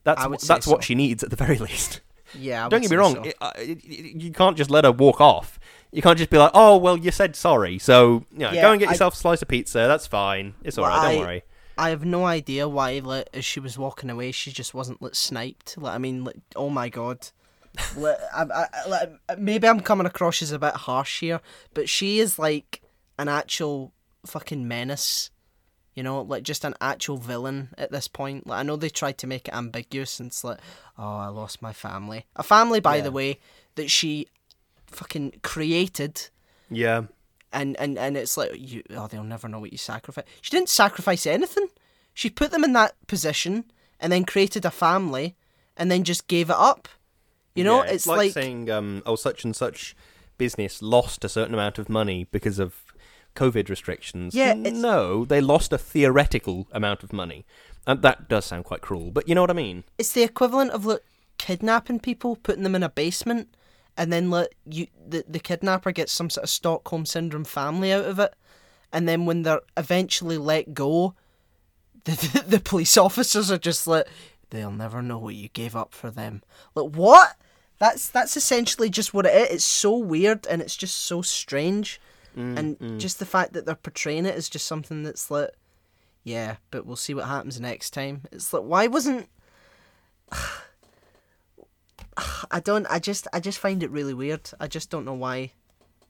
that's 0.03 0.21
I 0.23 0.27
what- 0.27 0.41
that's 0.41 0.67
what 0.67 0.83
she 0.83 0.95
needs 0.95 1.23
at 1.23 1.29
the 1.29 1.35
very 1.35 1.57
least 1.69 2.01
yeah. 2.37 2.67
I 2.67 2.69
Don't 2.69 2.81
get 2.81 2.91
me 2.91 2.97
wrong. 2.97 3.15
so. 3.15 3.21
It, 3.23 3.35
uh, 3.41 3.51
it, 3.57 3.83
you 3.85 4.31
can't 4.31 4.55
just 4.55 4.69
let 4.69 4.83
her 4.85 4.91
walk 4.91 5.19
off. 5.19 5.59
You 5.91 6.03
can't 6.03 6.15
just 6.15 6.29
be 6.29 6.37
like, 6.37 6.51
"Oh, 6.53 6.77
well, 6.77 6.95
you 6.95 7.09
said 7.09 7.35
sorry, 7.35 7.79
so 7.79 8.23
you 8.31 8.37
know, 8.41 8.51
Yeah, 8.51 8.61
go 8.61 8.71
and 8.71 8.79
get 8.79 8.89
I- 8.89 8.91
yourself 8.91 9.15
a 9.15 9.17
slice 9.17 9.41
of 9.41 9.47
pizza. 9.47 9.79
That's 9.79 10.05
fine. 10.05 10.53
It's 10.63 10.77
all 10.77 10.83
Well, 10.83 10.95
right. 11.01 11.13
Don't 11.15 11.25
worry." 11.25 11.43
I 11.79 11.89
have 11.89 12.03
no 12.05 12.25
idea 12.25 12.67
why, 12.67 12.99
like, 12.99 13.29
as 13.33 13.45
she 13.45 13.59
was 13.59 13.77
walking 13.77 14.09
away, 14.09 14.31
she 14.31 14.51
just 14.51 14.73
wasn't 14.73 15.01
like 15.01 15.15
sniped. 15.15 15.77
Like, 15.77 15.95
I 15.95 15.97
mean, 15.97 16.23
like, 16.25 16.37
oh 16.55 16.69
my 16.69 16.89
god. 16.89 17.29
like, 17.95 18.17
I, 18.35 18.43
I, 18.73 18.87
like, 18.87 19.09
maybe 19.37 19.67
I'm 19.67 19.79
coming 19.79 20.05
across 20.07 20.41
as 20.41 20.51
a 20.51 20.59
bit 20.59 20.73
harsh 20.75 21.21
here, 21.21 21.39
but 21.73 21.87
she 21.89 22.19
is 22.19 22.37
like 22.37 22.81
an 23.17 23.27
actual 23.29 23.93
fucking 24.25 24.67
menace. 24.67 25.31
You 25.95 26.03
know, 26.03 26.21
like 26.21 26.43
just 26.43 26.63
an 26.63 26.75
actual 26.79 27.17
villain 27.17 27.69
at 27.77 27.91
this 27.91 28.07
point. 28.07 28.47
Like, 28.47 28.59
I 28.59 28.63
know 28.63 28.75
they 28.77 28.89
tried 28.89 29.17
to 29.19 29.27
make 29.27 29.47
it 29.49 29.53
ambiguous, 29.53 30.19
and 30.19 30.27
it's 30.27 30.43
like, 30.43 30.59
oh, 30.97 31.17
I 31.17 31.27
lost 31.27 31.61
my 31.61 31.73
family. 31.73 32.25
A 32.37 32.43
family, 32.43 32.79
by 32.79 32.97
Yeah. 32.97 33.03
the 33.03 33.11
way, 33.11 33.39
that 33.75 33.89
she 33.91 34.27
fucking 34.87 35.39
created 35.43 36.29
Yeah. 36.69 37.03
And 37.51 37.75
and 37.77 37.97
and 37.97 38.15
it's 38.17 38.37
like 38.37 38.51
you 38.55 38.83
oh 38.91 39.07
they'll 39.07 39.23
never 39.23 39.47
know 39.47 39.59
what 39.59 39.71
you 39.71 39.77
sacrifice 39.77 40.25
she 40.41 40.51
didn't 40.51 40.69
sacrifice 40.69 41.25
anything 41.25 41.67
she 42.13 42.29
put 42.29 42.51
them 42.51 42.63
in 42.63 42.73
that 42.73 42.93
position 43.07 43.65
and 43.99 44.11
then 44.11 44.23
created 44.23 44.65
a 44.65 44.71
family 44.71 45.35
and 45.77 45.89
then 45.91 46.03
just 46.03 46.27
gave 46.27 46.49
it 46.49 46.55
up 46.55 46.87
you 47.55 47.63
know 47.63 47.83
Yeah, 47.83 47.91
it's, 47.91 48.07
like, 48.07 48.31
saying, 48.31 48.69
um, 48.69 49.01
"Oh, 49.05 49.15
such 49.15 49.43
and 49.43 49.55
such 49.55 49.95
business 50.37 50.81
lost 50.81 51.25
a 51.25 51.29
certain 51.29 51.53
amount 51.53 51.79
of 51.79 51.89
money 51.89 52.27
because 52.31 52.59
of 52.59 52.83
COVID 53.35 53.69
restrictions." 53.69 54.35
Yeah, 54.35 54.53
no, 54.53 55.25
they 55.25 55.41
lost 55.41 55.73
a 55.73 55.77
theoretical 55.77 56.67
amount 56.71 57.03
of 57.03 57.11
money, 57.11 57.45
and 57.87 58.01
that 58.03 58.29
does 58.29 58.45
sound 58.45 58.65
quite 58.65 58.81
cruel. 58.81 59.11
But 59.11 59.27
you 59.27 59.35
know 59.35 59.41
what 59.41 59.49
I 59.49 59.53
mean? 59.53 59.83
it's 59.97 60.13
the 60.13 60.23
equivalent 60.23 60.71
of 60.71 60.85
like 60.85 61.03
kidnapping 61.37 61.99
people 61.99 62.35
putting 62.35 62.63
them 62.63 62.75
in 62.75 62.83
a 62.83 62.89
basement 62.89 63.49
and 63.99 64.13
then 64.13 64.31
let 64.31 64.53
you 64.65 64.87
the, 65.07 65.25
the 65.27 65.39
kidnapper 65.39 65.91
gets 65.91 66.13
some 66.13 66.29
sort 66.29 66.45
of 66.45 66.49
stockholm 66.49 67.05
syndrome 67.05 67.43
family 67.43 67.91
out 67.91 68.05
of 68.05 68.17
it. 68.17 68.33
And 68.93 69.07
then 69.07 69.25
when 69.25 69.43
they're 69.43 69.61
eventually 69.77 70.37
let 70.37 70.73
go 70.73 71.13
the, 72.05 72.11
the, 72.11 72.43
the 72.47 72.59
police 72.61 72.97
officers 72.97 73.51
are 73.51 73.57
just 73.57 73.85
like 73.85 74.07
they'll 74.51 74.71
never 74.71 75.01
know 75.01 75.19
what 75.19 75.35
you 75.35 75.49
gave 75.49 75.75
up 75.75 75.93
for 75.93 76.09
them. 76.09 76.41
Like 76.73 76.95
what? 76.95 77.35
That's 77.77 78.09
that's 78.09 78.37
essentially 78.37 78.89
just 78.89 79.13
what 79.13 79.25
it 79.25 79.35
is. 79.35 79.55
It's 79.55 79.65
so 79.65 79.97
weird 79.97 80.47
and 80.47 80.61
it's 80.61 80.77
just 80.77 80.97
so 80.97 81.21
strange. 81.21 81.99
Mm, 82.37 82.57
and 82.57 82.79
mm. 82.79 82.99
just 82.99 83.19
the 83.19 83.25
fact 83.25 83.51
that 83.51 83.65
they're 83.65 83.75
portraying 83.75 84.25
it 84.25 84.35
is 84.35 84.47
just 84.47 84.67
something 84.67 85.01
that's 85.01 85.31
like 85.31 85.49
yeah 86.23 86.57
but 86.69 86.85
we'll 86.85 86.95
see 86.95 87.13
what 87.13 87.25
happens 87.25 87.59
next 87.59 87.89
time. 87.89 88.21
It's 88.31 88.53
like 88.53 88.63
why 88.63 88.87
wasn't 88.87 89.27
I 92.51 92.59
don't. 92.59 92.85
I 92.89 92.99
just. 92.99 93.27
I 93.33 93.39
just 93.39 93.59
find 93.59 93.83
it 93.83 93.91
really 93.91 94.13
weird. 94.13 94.49
I 94.59 94.67
just 94.67 94.89
don't 94.89 95.05
know 95.05 95.13
why 95.13 95.51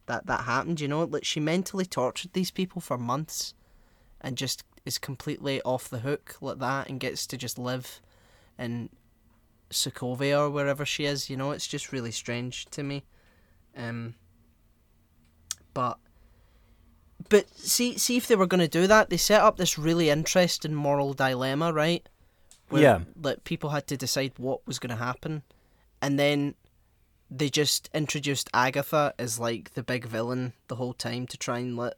that 0.05 0.25
that 0.27 0.41
happened. 0.45 0.79
You 0.79 0.87
know, 0.87 1.03
like 1.03 1.25
she 1.25 1.39
mentally 1.39 1.85
tortured 1.85 2.33
these 2.33 2.51
people 2.51 2.81
for 2.81 2.97
months, 2.97 3.53
and 4.21 4.37
just 4.37 4.63
is 4.85 4.97
completely 4.97 5.61
off 5.63 5.89
the 5.89 5.99
hook 5.99 6.35
like 6.41 6.59
that, 6.59 6.89
and 6.89 6.99
gets 6.99 7.27
to 7.27 7.37
just 7.37 7.57
live 7.57 8.01
in 8.57 8.89
Sokovia 9.69 10.39
or 10.39 10.49
wherever 10.49 10.85
she 10.85 11.05
is. 11.05 11.29
You 11.29 11.37
know, 11.37 11.51
it's 11.51 11.67
just 11.67 11.91
really 11.91 12.11
strange 12.11 12.65
to 12.67 12.83
me. 12.83 13.03
Um. 13.75 14.15
But. 15.73 15.97
But 17.27 17.49
see, 17.57 17.97
see 17.97 18.17
if 18.17 18.27
they 18.27 18.35
were 18.35 18.47
going 18.47 18.61
to 18.61 18.67
do 18.67 18.87
that, 18.87 19.09
they 19.09 19.17
set 19.17 19.41
up 19.41 19.57
this 19.57 19.77
really 19.77 20.09
interesting 20.09 20.73
moral 20.73 21.13
dilemma, 21.13 21.71
right? 21.71 22.07
Where, 22.69 22.81
Yeah. 22.81 22.99
Like 23.21 23.43
people 23.43 23.69
had 23.69 23.85
to 23.87 23.97
decide 23.97 24.33
what 24.37 24.65
was 24.65 24.79
going 24.79 24.89
to 24.91 25.03
happen, 25.03 25.43
and 26.01 26.17
then 26.19 26.55
they 27.31 27.49
just 27.49 27.89
introduced 27.93 28.49
Agatha 28.53 29.13
as 29.19 29.39
like 29.39 29.73
the 29.73 29.83
big 29.83 30.05
villain 30.05 30.53
the 30.67 30.75
whole 30.75 30.93
time 30.93 31.27
to 31.27 31.37
try 31.37 31.59
and 31.59 31.77
let 31.77 31.95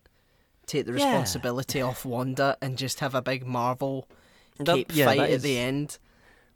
take 0.66 0.86
the 0.86 0.92
Yeah. 0.92 1.06
responsibility 1.06 1.82
off 1.82 2.06
Wanda 2.06 2.58
and 2.62 2.78
just 2.78 3.00
have 3.00 3.16
a 3.16 3.22
big 3.22 3.46
Marvel 3.46 4.08
That- 4.58 4.76
cape 4.76 4.92
yeah, 4.96 5.06
fight 5.06 5.20
at 5.32 5.42
the 5.42 5.58
end. 5.58 5.98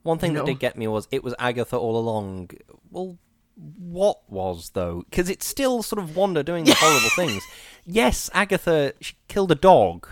One 0.04 0.20
thing 0.20 0.32
You 0.32 0.38
that 0.38 0.42
know? 0.44 0.48
did 0.48 0.60
get 0.60 0.78
me 0.78 0.88
was 0.88 1.08
it 1.12 1.24
was 1.24 1.34
Agatha 1.40 1.78
all 1.78 1.98
along. 1.98 2.52
Well, 2.92 3.18
what 3.56 4.30
was 4.30 4.72
though? 4.72 5.04
Because 5.10 5.30
it's 5.30 5.46
still 5.46 5.82
sort 5.82 6.02
of 6.02 6.16
Wanda 6.16 6.44
doing 6.44 6.66
the 6.66 6.76
horrible 6.76 7.10
things. 7.16 7.44
Yes, 7.86 8.30
Agatha 8.34 8.94
she 9.02 9.16
killed 9.28 9.52
a 9.52 9.56
dog 9.56 10.08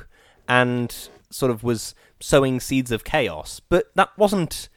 and 0.47 1.09
sort 1.29 1.51
of 1.51 1.63
was 1.63 1.93
sowing 2.19 2.59
seeds 2.59 2.91
of 2.91 3.03
chaos, 3.03 3.59
but 3.69 3.93
that 3.95 4.09
wasn't. 4.17 4.69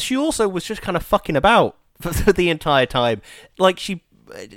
She 0.00 0.16
also 0.16 0.48
was 0.48 0.64
just 0.64 0.82
kind 0.82 0.96
of 0.96 1.02
fucking 1.02 1.36
about 1.36 1.76
for 2.00 2.32
the 2.32 2.48
entire 2.50 2.86
time. 2.86 3.22
Like 3.58 3.78
she, 3.78 4.02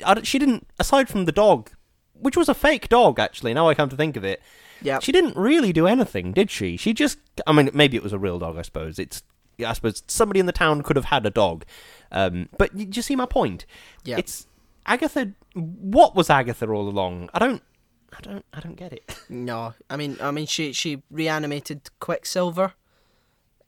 I 0.05 0.21
she 0.23 0.39
didn't. 0.39 0.67
Aside 0.79 1.09
from 1.09 1.25
the 1.25 1.31
dog, 1.31 1.71
which 2.13 2.37
was 2.37 2.49
a 2.49 2.53
fake 2.53 2.89
dog, 2.89 3.19
actually. 3.19 3.53
Now 3.53 3.67
I 3.69 3.73
come 3.75 3.89
to 3.89 3.95
think 3.95 4.15
of 4.17 4.23
it, 4.23 4.41
Yeah. 4.81 4.99
she 4.99 5.11
didn't 5.11 5.35
really 5.35 5.73
do 5.73 5.87
anything, 5.87 6.31
did 6.33 6.51
she? 6.51 6.77
She 6.77 6.93
just, 6.93 7.17
I 7.47 7.51
mean, 7.51 7.69
maybe 7.73 7.97
it 7.97 8.03
was 8.03 8.13
a 8.13 8.19
real 8.19 8.37
dog, 8.39 8.57
I 8.57 8.61
suppose. 8.61 8.99
It's, 8.99 9.23
I 9.65 9.73
suppose 9.73 10.03
somebody 10.07 10.39
in 10.39 10.45
the 10.45 10.51
town 10.51 10.81
could 10.83 10.95
have 10.95 11.05
had 11.05 11.25
a 11.25 11.29
dog. 11.29 11.65
Um, 12.11 12.49
but 12.57 12.75
you 12.77 13.01
see 13.01 13.15
my 13.15 13.25
point? 13.25 13.65
Yeah. 14.03 14.17
It's 14.17 14.47
Agatha. 14.85 15.31
What 15.53 16.15
was 16.15 16.29
Agatha 16.29 16.67
all 16.67 16.87
along? 16.89 17.29
I 17.33 17.39
don't, 17.39 17.61
I 18.15 18.21
don't, 18.21 18.45
I 18.53 18.59
don't 18.59 18.75
get 18.75 18.93
it. 18.93 19.15
No, 19.29 19.73
I 19.89 19.95
mean, 19.97 20.17
I 20.21 20.31
mean, 20.31 20.45
she 20.45 20.73
she 20.73 21.03
reanimated 21.09 21.89
Quicksilver, 22.01 22.73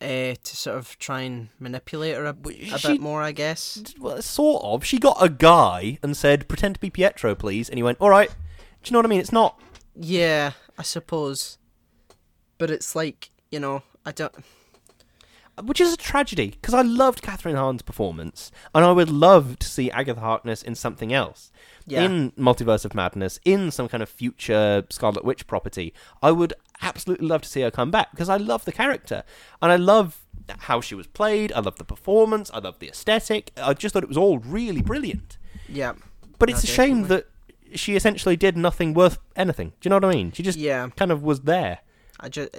uh, 0.04 0.34
to 0.42 0.56
sort 0.56 0.76
of 0.78 0.98
try 0.98 1.22
and 1.22 1.48
manipulate 1.58 2.14
her 2.16 2.24
a, 2.26 2.36
a 2.48 2.78
she- 2.78 2.88
bit 2.88 3.00
more, 3.00 3.22
I 3.22 3.32
guess. 3.32 3.82
Well, 3.98 4.20
sort 4.22 4.62
of. 4.64 4.84
She 4.84 4.98
got 4.98 5.16
a 5.20 5.28
guy 5.28 5.98
and 6.02 6.16
said, 6.16 6.46
"Pretend 6.48 6.74
to 6.76 6.80
be 6.80 6.90
Pietro, 6.90 7.34
please," 7.34 7.68
and 7.68 7.78
he 7.78 7.82
went, 7.82 7.98
"All 8.00 8.10
right." 8.10 8.28
Do 8.30 8.88
you 8.88 8.92
know 8.92 8.98
what 8.98 9.06
I 9.06 9.08
mean? 9.08 9.20
It's 9.20 9.32
not. 9.32 9.58
Yeah, 9.96 10.52
I 10.78 10.82
suppose. 10.82 11.58
but 12.58 12.70
it's 12.70 12.94
like 12.94 13.30
you 13.50 13.58
know, 13.60 13.82
I 14.04 14.12
don't. 14.12 14.34
which 15.62 15.80
is 15.80 15.92
a 15.92 15.96
tragedy 15.96 16.50
because 16.50 16.74
I 16.74 16.82
loved 16.82 17.22
Kathryn 17.22 17.54
Hahn's 17.54 17.82
performance, 17.82 18.50
and 18.74 18.84
I 18.84 18.90
would 18.92 19.08
love 19.10 19.58
to 19.60 19.66
see 19.68 19.90
Agatha 19.92 20.20
Harkness 20.20 20.62
in 20.62 20.74
something 20.74 21.12
else, 21.12 21.52
Yeah. 21.86 22.02
in 22.02 22.32
Multiverse 22.32 22.84
of 22.84 22.92
Madness, 22.94 23.38
in 23.44 23.70
some 23.70 23.88
kind 23.88 24.02
of 24.02 24.08
future 24.08 24.84
Scarlet 24.90 25.24
Witch 25.24 25.46
property. 25.46 25.94
I 26.22 26.32
would 26.32 26.54
absolutely 26.82 27.26
love 27.26 27.42
to 27.42 27.48
see 27.48 27.60
her 27.62 27.70
come 27.70 27.90
back 27.90 28.10
because 28.10 28.28
I 28.28 28.36
love 28.36 28.64
the 28.64 28.72
character 28.72 29.22
and 29.62 29.70
I 29.72 29.76
love 29.76 30.24
how 30.58 30.80
she 30.80 30.94
was 30.94 31.06
played. 31.06 31.52
I 31.52 31.60
love 31.60 31.76
the 31.76 31.84
performance. 31.84 32.50
I 32.52 32.58
love 32.58 32.78
the 32.78 32.88
aesthetic. 32.88 33.50
I 33.56 33.72
just 33.74 33.92
thought 33.92 34.02
it 34.02 34.08
was 34.08 34.18
all 34.18 34.38
really 34.38 34.82
brilliant. 34.82 35.38
yeah. 35.68 35.94
But 36.38 36.48
No, 36.48 36.54
it's 36.54 36.64
a 36.64 36.66
shame 36.66 37.04
that 37.04 37.26
she 37.74 37.94
essentially 37.96 38.36
did 38.36 38.56
nothing 38.56 38.92
worth 38.92 39.18
anything. 39.36 39.68
Do 39.80 39.86
you 39.86 39.90
know 39.90 39.96
what 39.96 40.04
I 40.06 40.14
mean? 40.18 40.32
She 40.32 40.42
just 40.42 40.58
Yeah. 40.58 40.88
kind 40.96 41.10
of 41.12 41.22
was 41.22 41.42
there. 41.42 41.78
I 42.20 42.28
just 42.28 42.50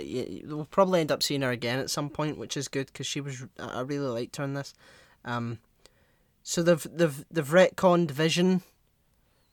we'll 0.45 0.65
probably 0.65 0.99
end 1.01 1.11
up 1.11 1.21
seeing 1.23 1.41
her 1.41 1.51
again 1.51 1.79
at 1.79 1.89
some 1.89 2.09
point, 2.09 2.37
which 2.37 2.57
is 2.57 2.67
good 2.67 2.87
because 2.87 3.05
she 3.07 3.21
was 3.21 3.45
I 3.59 3.81
really 3.81 4.07
liked 4.07 4.35
her 4.37 4.43
in 4.43 4.53
this. 4.53 4.73
Um, 5.23 5.59
so 6.43 6.61
they've 6.63 6.85
they've 6.91 7.25
they've 7.31 7.47
retconned 7.47 8.11
Vision. 8.11 8.61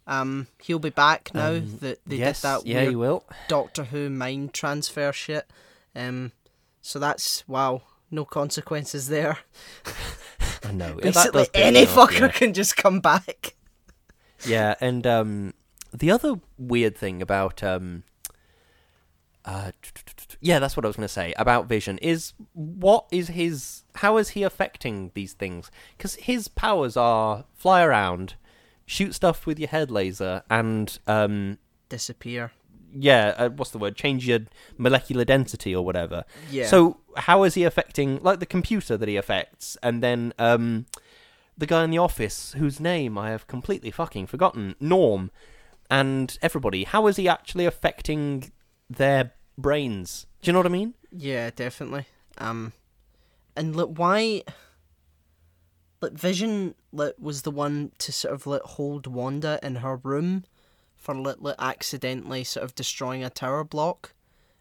Um, 0.07 0.49
he'll 0.63 0.79
be 0.79 0.91
back 0.91 1.31
now 1.33 1.53
Um, 1.53 1.79
that 1.81 2.01
they 2.07 2.17
yes, 2.17 2.41
did 2.41 2.49
that 2.49 2.67
yeah, 2.67 2.81
weird 2.81 2.93
you 2.93 2.99
will. 2.99 3.25
Doctor 3.49 3.85
Who 3.85 4.11
mind 4.11 4.53
transfer 4.53 5.13
shit. 5.13 5.49
Um, 5.95 6.33
so 6.81 6.99
that's 6.99 7.47
wow, 7.49 7.83
no 8.11 8.25
consequences 8.25 9.09
there. 9.09 9.39
I 10.65 10.73
know. 10.73 10.95
Basically, 10.95 11.47
any 11.55 11.83
off, 11.83 11.95
fucker 11.95 12.21
yeah. 12.21 12.29
can 12.29 12.53
just 12.53 12.77
come 12.77 13.01
back. 13.01 13.55
Yeah, 14.45 14.75
and 14.81 15.07
um, 15.07 15.55
the 15.93 16.11
other 16.11 16.41
weird 16.59 16.97
thing 16.97 17.23
about 17.23 17.63
um, 17.63 18.03
uh, 19.45 19.73
yeah, 20.41 20.59
that's 20.59 20.77
what 20.77 20.85
I 20.85 20.89
was 20.89 20.97
going 20.97 21.07
to 21.07 21.13
say 21.13 21.35
about 21.37 21.67
Vision 21.67 21.99
is 21.99 22.33
what 22.53 23.07
is 23.11 23.29
his? 23.29 23.85
How 23.97 24.17
is 24.17 24.31
he 24.31 24.43
affecting 24.43 25.11
these 25.15 25.33
things? 25.33 25.71
Because 25.97 26.15
his 26.17 26.49
powers 26.49 26.97
are 26.97 27.45
fly 27.55 27.83
around, 27.83 28.35
shoot 28.93 29.15
stuff 29.15 29.47
with 29.47 29.59
your 29.59 29.69
head 29.69 29.91
laser, 29.91 30.43
and 30.51 30.99
um, 31.07 31.59
Disappear. 31.89 32.53
yeah, 32.95 33.35
uh, 33.39 33.49
what's 33.51 33.71
the 33.71 33.79
word? 33.79 33.97
Change 33.97 34.27
your 34.29 34.41
molecular 34.77 35.25
density 35.25 35.75
or 35.75 35.85
whatever. 35.85 36.25
Yeah. 36.51 36.67
So 36.67 36.99
how 37.17 37.43
is 37.45 37.55
he 37.55 37.65
affecting 37.65 38.19
like 38.23 38.39
the 38.41 38.47
computer 38.57 38.97
that 38.97 39.09
he 39.09 39.17
affects, 39.17 39.77
and 39.83 40.03
then 40.03 40.33
um, 40.39 40.87
the 41.57 41.67
guy 41.67 41.85
in 41.85 41.91
the 41.91 41.99
office 41.99 42.55
whose 42.59 42.79
name 42.81 43.17
I 43.19 43.31
have 43.31 43.47
completely 43.47 43.91
fucking 43.91 44.27
forgotten, 44.27 44.75
Norm, 44.81 45.31
and 45.91 46.39
everybody. 46.43 46.85
How 46.85 47.07
is 47.07 47.17
he 47.17 47.29
actually 47.29 47.67
affecting 47.67 48.53
their 48.91 49.33
brains? 49.59 50.27
Do 50.41 50.49
you 50.49 50.53
know 50.55 50.59
what 50.61 50.67
I 50.67 50.71
mean? 50.71 50.95
Yeah, 51.11 51.51
definitely. 51.55 52.07
Um, 52.39 52.73
and 53.57 53.77
look, 53.77 53.91
why? 53.99 54.43
Like 56.03 56.13
Vision, 56.13 56.75
like 56.93 57.15
was 57.19 57.43
the 57.43 57.51
one 57.51 57.93
to 57.99 58.13
sort 58.13 58.35
of 58.35 58.47
like 58.47 58.63
hold 58.63 59.07
Wanda 59.07 59.59
in 59.63 59.77
her 59.77 59.97
room 59.97 60.45
for 60.97 61.15
like, 61.15 61.37
like 61.39 61.55
accidentally 61.59 62.45
sort 62.45 62.65
of 62.65 62.75
destroying 62.75 63.25
a 63.25 63.31
tower 63.31 63.65
block, 63.65 64.13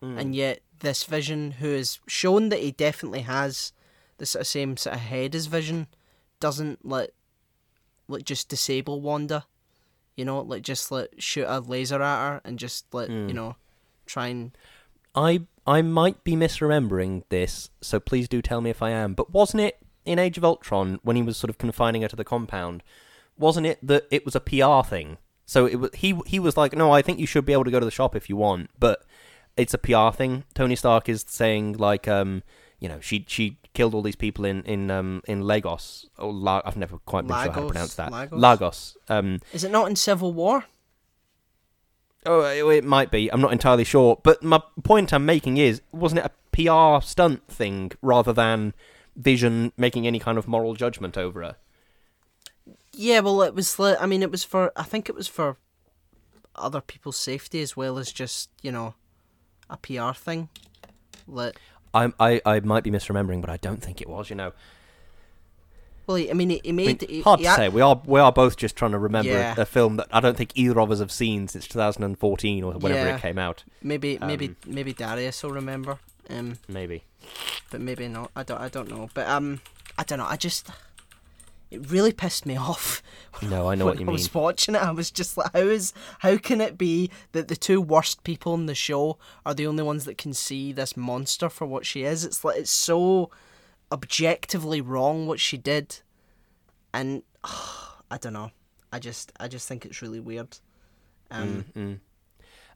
hmm. 0.02 0.18
and 0.18 0.36
yet 0.36 0.62
this 0.80 1.04
Vision, 1.04 1.52
who 1.52 1.72
has 1.74 2.00
shown 2.08 2.50
that 2.50 2.60
he 2.60 2.72
definitely 2.72 3.22
has 3.22 3.74
the 4.18 4.26
sort 4.26 4.42
of 4.42 4.48
same 4.48 4.78
sort 4.78 4.96
of 4.96 5.02
head 5.02 5.36
as 5.36 5.48
Vision, 5.48 5.88
doesn't 6.40 6.86
like 6.86 7.12
like 8.08 8.24
just 8.24 8.48
disable 8.48 9.02
Wanda. 9.02 9.46
You 10.16 10.26
know, 10.26 10.42
like 10.42 10.62
just 10.62 10.92
like 10.92 11.10
shoot 11.18 11.46
a 11.48 11.60
laser 11.60 12.02
at 12.04 12.34
her 12.34 12.42
and 12.46 12.60
just 12.60 12.94
like 12.94 13.10
hmm. 13.10 13.28
you 13.28 13.34
know 13.34 13.56
try 14.06 14.28
and 14.28 14.56
I 15.16 15.42
I 15.66 15.82
might 15.82 16.24
be 16.24 16.34
misremembering 16.34 17.24
this, 17.30 17.70
so 17.82 18.00
please 18.00 18.28
do 18.28 18.42
tell 18.42 18.62
me 18.62 18.70
if 18.70 18.82
I 18.82 18.92
am. 18.92 19.14
But 19.14 19.32
wasn't 19.32 19.64
it 19.64 19.80
in 20.06 20.20
Age 20.20 20.38
of 20.38 20.46
Ultron 20.46 21.00
when 21.04 21.16
he 21.16 21.22
was 21.22 21.38
sort 21.38 21.50
of 21.50 21.58
confining 21.58 22.02
her 22.02 22.08
to 22.08 22.16
the 22.16 22.24
compound? 22.24 22.84
Wasn't 23.38 23.66
it 23.66 23.80
that 23.86 24.08
it 24.12 24.26
was 24.26 24.36
a 24.36 24.40
PR 24.40 24.88
thing? 24.88 25.18
So 25.46 25.66
it 25.66 25.76
was 25.76 25.90
he 25.94 26.20
he 26.26 26.40
was 26.40 26.56
like, 26.58 26.74
no, 26.76 26.92
I 26.92 27.02
think 27.02 27.20
you 27.20 27.26
should 27.26 27.46
be 27.46 27.54
able 27.54 27.66
to 27.66 27.72
go 27.72 27.80
to 27.80 27.86
the 27.86 27.92
shop 27.92 28.16
if 28.16 28.30
you 28.30 28.36
want, 28.36 28.70
but 28.80 29.04
it's 29.58 29.74
a 29.74 29.78
PR 29.78 30.10
thing. 30.16 30.44
Tony 30.54 30.76
Stark 30.76 31.10
is 31.10 31.26
saying 31.28 31.74
like, 31.74 32.08
um, 32.08 32.44
you 32.80 32.88
know, 32.88 33.00
she 33.00 33.26
she 33.28 33.58
killed 33.74 33.94
all 33.94 34.02
these 34.02 34.16
people 34.16 34.46
in 34.46 34.64
in 34.64 34.90
um 34.92 35.22
in 35.28 35.42
Lagos. 35.42 36.08
Or 36.18 36.32
La- 36.32 36.62
I've 36.66 36.78
never 36.78 36.98
quite 37.00 37.28
been 37.28 37.36
sure 37.44 37.52
how 37.52 37.62
to 37.62 37.68
pronounce 37.68 37.96
that. 37.96 38.12
Lagos? 38.12 38.40
Lagos. 38.40 38.98
Um, 39.10 39.40
is 39.54 39.64
it 39.64 39.72
not 39.72 39.90
in 39.90 39.96
Civil 39.96 40.34
War? 40.34 40.66
Oh, 42.26 42.42
it, 42.42 42.78
it 42.78 42.84
might 42.84 43.10
be. 43.10 43.32
I'm 43.32 43.42
not 43.42 43.52
entirely 43.52 43.84
sure. 43.84 44.20
But 44.24 44.44
my 44.44 44.62
point 44.84 45.12
I'm 45.14 45.26
making 45.26 45.58
is, 45.58 45.82
wasn't 45.92 46.20
it 46.20 46.32
a 46.32 46.32
PR 46.52 47.04
stunt 47.06 47.48
thing 47.48 47.92
rather 48.02 48.32
than 48.32 48.74
Vision 49.16 49.74
making 49.78 50.08
any 50.08 50.20
kind 50.20 50.38
of 50.38 50.48
moral 50.48 50.74
judgment 50.74 51.18
over 51.18 51.42
her? 51.44 51.56
Yeah, 52.94 53.20
well, 53.22 53.42
it 53.42 53.54
was. 53.56 53.80
I 53.80 54.06
mean, 54.06 54.22
it 54.22 54.32
was 54.32 54.44
for. 54.44 54.72
I 54.76 54.84
think 54.84 55.10
it 55.10 55.16
was 55.16 55.28
for 55.28 55.58
other 56.56 56.82
people's 56.82 57.18
safety 57.18 57.62
as 57.62 57.76
well 57.78 57.98
as 57.98 58.12
just 58.12 58.50
you 58.62 58.72
know 58.72 58.94
a 59.70 59.78
PR 59.78 60.12
thing. 60.14 60.50
Like, 61.28 61.60
I, 61.94 62.12
I, 62.20 62.42
I 62.46 62.60
might 62.62 62.84
be 62.84 62.92
misremembering, 62.92 63.42
but 63.42 63.50
I 63.50 63.58
don't 63.58 63.82
think 63.82 64.02
it 64.02 64.10
was. 64.10 64.30
You 64.30 64.36
know, 64.36 64.52
well, 66.08 66.18
I 66.18 66.34
mean, 66.34 66.50
he, 66.50 66.62
he 66.64 66.70
I 66.70 66.72
mean, 66.74 66.86
made. 67.00 67.22
hard 67.24 67.40
he 67.40 67.46
to 67.46 67.54
say. 67.56 67.70
We 67.70 67.82
are 67.82 68.02
we 68.06 68.20
are 68.20 68.32
both 68.32 68.58
just 68.58 68.76
trying 68.76 68.92
to 68.92 69.00
remember 69.00 69.32
Yeah. 69.32 69.56
a 69.58 69.66
film 69.66 69.96
that 69.98 70.08
I 70.12 70.20
don't 70.20 70.36
think 70.36 70.52
either 70.56 70.80
of 70.80 70.92
us 70.92 71.00
have 71.00 71.12
seen 71.12 71.48
since 71.48 71.68
2014 71.68 72.64
or 72.64 72.74
whenever 72.74 73.08
Yeah. 73.08 73.16
it 73.16 73.22
came 73.22 73.38
out. 73.38 73.64
Maybe, 73.82 74.18
maybe, 74.20 74.48
um, 74.50 74.56
maybe 74.68 74.94
Darius 74.94 75.42
will 75.44 75.52
remember. 75.52 76.00
Um, 76.30 76.58
Maybe. 76.68 77.04
But 77.70 77.82
maybe 77.82 78.08
not. 78.08 78.32
I 78.36 78.44
don't. 78.44 78.60
I 78.62 78.70
don't 78.70 78.90
know. 78.90 79.10
But 79.14 79.28
um, 79.28 79.62
I 79.98 80.04
don't 80.04 80.20
know. 80.20 80.26
I 80.28 80.36
just. 80.38 80.70
It 81.70 81.90
really 81.90 82.12
pissed 82.12 82.46
me 82.46 82.58
off. 82.58 83.02
No, 83.44 83.70
I 83.70 83.76
know 83.76 83.86
when 83.86 83.94
what 83.94 84.00
you 84.00 84.06
I 84.06 84.08
mean. 84.08 84.14
was 84.14 84.34
watching 84.34 84.76
it, 84.76 84.84
I 84.84 84.92
was 84.92 85.10
just 85.10 85.36
like, 85.38 85.52
"How 85.54 85.62
is? 85.62 85.94
How 86.20 86.38
can 86.38 86.62
it 86.62 86.78
be 86.78 87.10
that 87.32 87.48
the 87.48 87.56
two 87.56 87.82
worst 87.82 88.24
people 88.24 88.54
in 88.54 88.66
the 88.68 88.76
show 88.76 89.18
are 89.46 89.54
the 89.56 89.66
only 89.66 89.82
ones 89.84 90.04
that 90.06 90.18
can 90.18 90.34
see 90.34 90.72
this 90.74 90.96
monster 90.98 91.50
for 91.50 91.66
what 91.66 91.86
she 91.86 92.04
is?" 92.04 92.24
It's 92.26 92.44
like 92.44 92.58
it's 92.60 92.70
so 92.70 93.32
objectively 93.92 94.82
wrong 94.82 95.26
what 95.28 95.40
she 95.40 95.58
did, 95.58 96.02
and 96.94 97.24
I 97.44 98.18
don't 98.20 98.34
know. 98.34 98.52
I 98.94 99.00
just, 99.00 99.32
I 99.40 99.48
just 99.48 99.68
think 99.68 99.86
it's 99.86 100.02
really 100.02 100.20
weird. 100.20 100.58
Um, 101.32 101.66
Mm. 101.76 102.00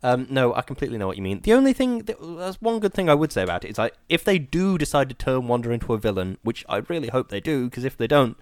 Um, 0.04 0.28
no, 0.30 0.54
I 0.54 0.62
completely 0.62 0.98
know 0.98 1.08
what 1.08 1.18
you 1.18 1.24
mean. 1.24 1.42
The 1.42 1.54
only 1.54 1.74
thing, 1.74 2.00
that, 2.00 2.18
that's 2.22 2.62
one 2.62 2.80
good 2.80 2.94
thing 2.94 3.10
I 3.10 3.14
would 3.16 3.32
say 3.32 3.42
about 3.44 3.66
it 3.66 3.70
is 3.72 3.78
like 3.78 3.96
if 4.10 4.24
they 4.24 4.38
do 4.38 4.78
decide 4.78 5.10
to 5.10 5.16
turn 5.16 5.48
Wanda 5.48 5.72
into 5.72 5.94
a 5.94 5.98
villain, 5.98 6.38
which 6.44 6.64
I 6.70 6.78
really 6.90 7.08
hope 7.08 7.30
they 7.30 7.40
do, 7.42 7.66
because 7.70 7.84
if 7.86 7.98
they 7.98 8.08
don't, 8.08 8.38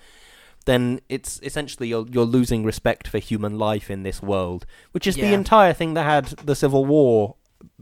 then 0.65 0.99
it's 1.09 1.39
essentially 1.43 1.89
you're 1.89 2.05
you're 2.09 2.25
losing 2.25 2.63
respect 2.63 3.07
for 3.07 3.17
human 3.19 3.57
life 3.57 3.89
in 3.91 4.03
this 4.03 4.21
world, 4.21 4.65
which 4.91 5.05
is 5.07 5.15
the 5.15 5.21
Yeah. 5.21 5.33
entire 5.33 5.73
thing 5.73 5.93
that 5.93 6.03
had 6.03 6.25
the 6.45 6.55
Civil 6.55 6.85
War 6.85 7.35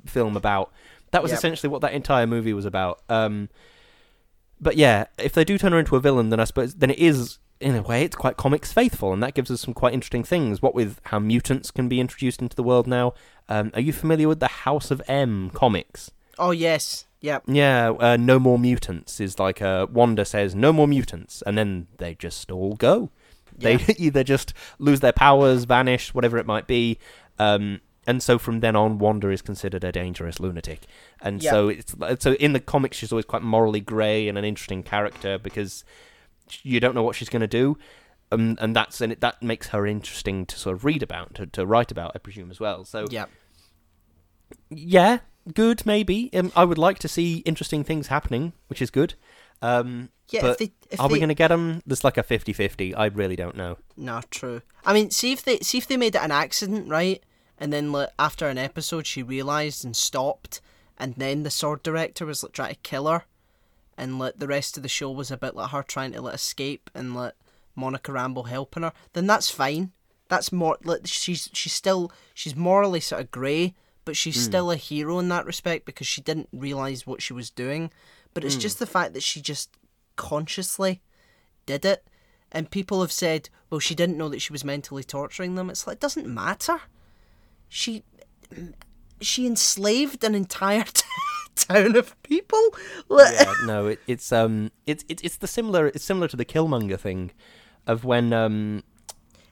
film 0.05 0.35
about. 0.37 0.71
That 1.11 1.21
was 1.21 1.31
Yep. 1.31 1.37
essentially 1.39 1.69
what 1.69 1.81
that 1.81 1.93
entire 1.93 2.25
movie 2.27 2.53
was 2.53 2.65
about. 2.65 3.01
Um, 3.09 3.49
but 4.59 4.77
yeah, 4.77 5.05
if 5.17 5.33
they 5.33 5.43
do 5.43 5.57
turn 5.57 5.71
her 5.73 5.79
into 5.79 5.95
a 5.95 5.99
villain, 5.99 6.29
then 6.29 6.39
I 6.39 6.43
suppose 6.45 6.75
then 6.75 6.89
it 6.91 6.99
is 6.99 7.37
in 7.61 7.75
a 7.75 7.81
way 7.81 8.03
it's 8.03 8.15
quite 8.15 8.37
comics 8.37 8.73
faithful, 8.73 9.13
and 9.13 9.21
that 9.23 9.33
gives 9.33 9.51
us 9.51 9.61
some 9.61 9.73
quite 9.73 9.93
interesting 9.93 10.23
things. 10.23 10.61
What 10.61 10.73
with 10.75 10.99
how 11.05 11.19
mutants 11.19 11.71
can 11.71 11.87
be 11.87 11.99
introduced 11.99 12.41
into 12.41 12.55
the 12.55 12.63
world 12.63 12.87
now. 12.87 13.13
Um, 13.49 13.71
are 13.73 13.81
you 13.81 13.93
familiar 13.93 14.27
with 14.27 14.39
the 14.39 14.47
House 14.47 14.91
of 14.91 15.01
M 15.07 15.49
comics? 15.53 16.11
oh 16.39 16.51
yes, 16.51 17.05
yep, 17.19 17.43
Yeah, 17.45 17.91
uh, 17.99 18.17
no 18.17 18.39
more 18.39 18.57
mutants 18.57 19.19
is 19.19 19.37
like 19.37 19.61
uh, 19.61 19.85
Wanda 19.91 20.25
says 20.25 20.55
no 20.55 20.73
more 20.73 20.87
mutants, 20.87 21.43
and 21.45 21.57
then 21.57 21.87
they 21.97 22.15
just 22.15 22.49
all 22.51 22.75
go. 22.75 23.11
They 23.55 23.75
Yeah. 23.75 23.85
either 23.97 24.23
just 24.23 24.53
lose 24.79 25.01
their 25.01 25.11
powers, 25.13 25.65
vanish, 25.65 26.13
whatever 26.13 26.37
it 26.37 26.45
might 26.45 26.65
be. 26.67 26.97
Um, 27.37 27.81
and 28.07 28.23
so 28.23 28.39
from 28.39 28.61
then 28.61 28.75
on, 28.75 28.97
Wanda 28.97 29.29
is 29.29 29.43
considered 29.43 29.83
a 29.83 29.91
dangerous 29.91 30.39
lunatic. 30.39 30.87
And 31.21 31.43
so 31.43 31.69
it's 31.69 31.93
so 32.19 32.33
in 32.33 32.53
the 32.53 32.59
comics, 32.59 32.97
she's 32.97 33.11
always 33.11 33.25
quite 33.25 33.43
morally 33.43 33.81
grey 33.81 34.27
and 34.27 34.37
an 34.37 34.45
interesting 34.45 34.81
character 34.81 35.37
because 35.37 35.83
you 36.63 36.79
don't 36.79 36.95
know 36.95 37.03
what 37.03 37.15
she's 37.15 37.29
going 37.29 37.41
to 37.41 37.47
do. 37.47 37.77
Um, 38.31 38.57
and 38.61 38.75
that's 38.75 39.01
and 39.01 39.11
it, 39.11 39.21
that 39.21 39.43
makes 39.43 39.69
her 39.69 39.85
interesting 39.85 40.45
to 40.45 40.57
sort 40.57 40.75
of 40.75 40.85
read 40.85 41.03
about, 41.03 41.35
to, 41.35 41.45
to 41.47 41.65
write 41.65 41.91
about, 41.91 42.11
I 42.15 42.19
presume 42.19 42.49
as 42.49 42.59
well. 42.59 42.85
So 42.85 43.07
yep. 43.09 43.29
yeah, 44.69 45.19
good 45.53 45.85
maybe. 45.85 46.29
Um, 46.33 46.51
I 46.55 46.63
would 46.63 46.77
like 46.77 46.99
to 46.99 47.07
see 47.07 47.39
interesting 47.39 47.83
things 47.83 48.07
happening, 48.07 48.53
which 48.67 48.81
is 48.81 48.89
good. 48.89 49.15
Um, 49.61 50.09
Yeah, 50.29 50.47
if 50.47 50.57
they, 50.57 50.71
if 50.89 50.99
are 50.99 51.09
they, 51.09 51.13
we 51.13 51.19
going 51.19 51.29
to 51.29 51.35
get 51.35 51.49
them? 51.49 51.81
There's 51.85 52.05
like 52.05 52.17
a 52.17 52.23
50-50. 52.23 52.93
I 52.95 53.07
really 53.07 53.35
don't 53.35 53.55
know. 53.57 53.77
No, 53.97 54.21
true. 54.31 54.61
I 54.85 54.93
mean, 54.93 55.11
see 55.11 55.33
if 55.33 55.43
they 55.43 55.59
see 55.59 55.77
if 55.77 55.87
they 55.87 55.97
made 55.97 56.15
it 56.15 56.21
an 56.21 56.31
accident, 56.31 56.87
right? 56.87 57.21
And 57.57 57.71
then 57.71 57.91
like, 57.91 58.09
after 58.17 58.47
an 58.47 58.57
episode, 58.57 59.05
she 59.05 59.21
realized 59.21 59.83
and 59.83 59.95
stopped, 59.95 60.61
and 60.97 61.15
then 61.15 61.43
the 61.43 61.51
sword 61.51 61.83
director 61.83 62.25
was 62.25 62.43
like 62.43 62.53
trying 62.53 62.73
to 62.73 62.79
kill 62.81 63.07
her, 63.07 63.25
and 63.97 64.17
like 64.19 64.35
the 64.37 64.47
rest 64.47 64.77
of 64.77 64.83
the 64.83 64.89
show 64.89 65.11
was 65.11 65.31
a 65.31 65.37
bit 65.37 65.55
like 65.55 65.71
her 65.71 65.83
trying 65.83 66.11
to 66.13 66.21
like 66.21 66.35
escape 66.35 66.89
and 66.95 67.13
like 67.15 67.33
Monica 67.75 68.11
Rambeau 68.11 68.47
helping 68.47 68.83
her. 68.83 68.93
Then 69.13 69.27
that's 69.27 69.49
fine. 69.49 69.91
That's 70.29 70.51
more 70.51 70.77
like 70.83 71.01
she's 71.05 71.49
she's 71.53 71.73
still 71.73 72.11
she's 72.33 72.55
morally 72.55 72.99
sort 73.01 73.21
of 73.21 73.31
grey, 73.31 73.75
but 74.05 74.15
she's 74.15 74.35
Hmm. 74.35 74.41
still 74.49 74.71
a 74.71 74.75
hero 74.77 75.19
in 75.19 75.29
that 75.29 75.45
respect 75.45 75.85
because 75.85 76.07
she 76.07 76.21
didn't 76.21 76.49
realize 76.53 77.05
what 77.05 77.21
she 77.21 77.33
was 77.33 77.49
doing. 77.49 77.91
But 78.33 78.43
it's 78.45 78.55
just 78.55 78.79
the 78.79 78.85
fact 78.87 79.13
that 79.13 79.23
she 79.23 79.41
just 79.41 79.77
consciously 80.15 81.01
did 81.65 81.83
it. 81.83 82.07
And 82.53 82.71
people 82.71 83.01
have 83.01 83.11
said, 83.11 83.49
well, 83.69 83.79
she 83.79 83.95
didn't 83.95 84.17
know 84.17 84.29
that 84.29 84.41
she 84.41 84.53
was 84.53 84.63
mentally 84.65 85.03
torturing 85.03 85.55
them. 85.55 85.69
It's 85.69 85.85
like, 85.87 85.95
it 85.95 85.99
doesn't 86.01 86.27
matter. 86.27 86.79
She 87.69 88.03
she 89.19 89.45
enslaved 89.45 90.23
an 90.23 90.33
entire 90.35 90.83
town 91.65 91.95
of 91.95 92.21
people. 92.23 92.59
Yeah, 93.09 93.53
no, 93.65 93.87
it, 93.87 93.99
it's 94.07 94.31
um, 94.31 94.71
it's 94.85 95.03
it's 95.07 95.21
it's 95.23 95.37
the 95.37 95.47
similar. 95.47 95.87
It's 95.87 96.03
similar 96.03 96.27
to 96.27 96.37
the 96.37 96.45
Killmonger 96.45 96.99
thing, 96.99 97.31
of 97.87 98.03
when 98.05 98.33
um, 98.33 98.83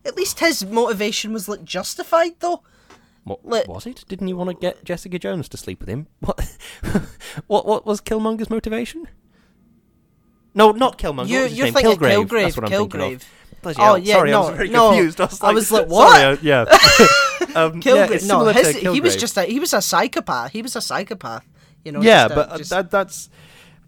At 0.06 0.16
least 0.16 0.40
his 0.40 0.66
motivation 0.66 1.34
was 1.34 1.48
like 1.50 1.64
justified, 1.64 2.34
though. 2.40 2.64
what 3.24 3.46
Let- 3.46 3.68
was 3.68 3.86
it? 3.86 4.06
Didn't 4.08 4.28
he 4.28 4.34
want 4.34 4.50
to 4.50 4.56
get 4.56 4.84
Jessica 4.84 5.20
Jones 5.20 5.50
to 5.50 5.58
sleep 5.58 5.80
with 5.80 5.90
him? 5.90 6.08
What, 6.22 6.40
what, 7.48 7.66
what 7.66 7.86
was 7.86 8.02
Killmonger's 8.02 8.50
motivation? 8.50 9.08
No, 10.56 10.72
not 10.72 10.98
Killmonger. 10.98 11.28
You, 11.28 11.46
you're 11.46 11.66
name? 11.66 11.74
thinking 11.74 11.98
Kilgrave. 11.98 12.28
Kilgrave. 12.28 12.42
That's 12.44 12.58
what 12.58 12.66
I'm 12.66 12.72
thinking 12.90 13.14
of. 13.16 13.26
Bloody 13.62 13.80
Oh 13.80 13.84
hell. 13.84 13.98
yeah, 13.98 14.14
sorry, 14.16 14.32
no, 14.32 14.38
I 14.38 14.48
was 14.50 14.56
very 14.58 14.70
no. 14.70 14.90
confused. 14.90 15.22
I 15.22 15.26
was 15.26 15.44
like, 15.44 15.56
was 15.56 15.72
like, 15.72 15.82
sorry, 15.90 15.92
what? 15.92 16.22
I- 16.22 16.42
yeah. 16.42 16.62
um, 17.56 17.82
Kilgrave. 17.82 18.12
it's 18.12 18.26
no, 18.26 18.46
his, 18.48 18.78
he 18.78 19.02
was 19.02 19.16
just 19.16 19.38
a 19.38 19.44
he 19.44 19.60
was 19.60 19.74
a 19.74 19.82
psychopath. 19.82 20.52
He 20.52 20.62
was 20.62 20.76
a 20.76 20.82
psychopath. 20.82 21.46
You 21.84 21.92
know. 21.94 22.02
yeah, 22.02 22.24
just 22.28 22.36
but 22.36 22.50
uh, 22.52 22.58
just- 22.58 22.70
that 22.72 22.92
that's 22.92 23.30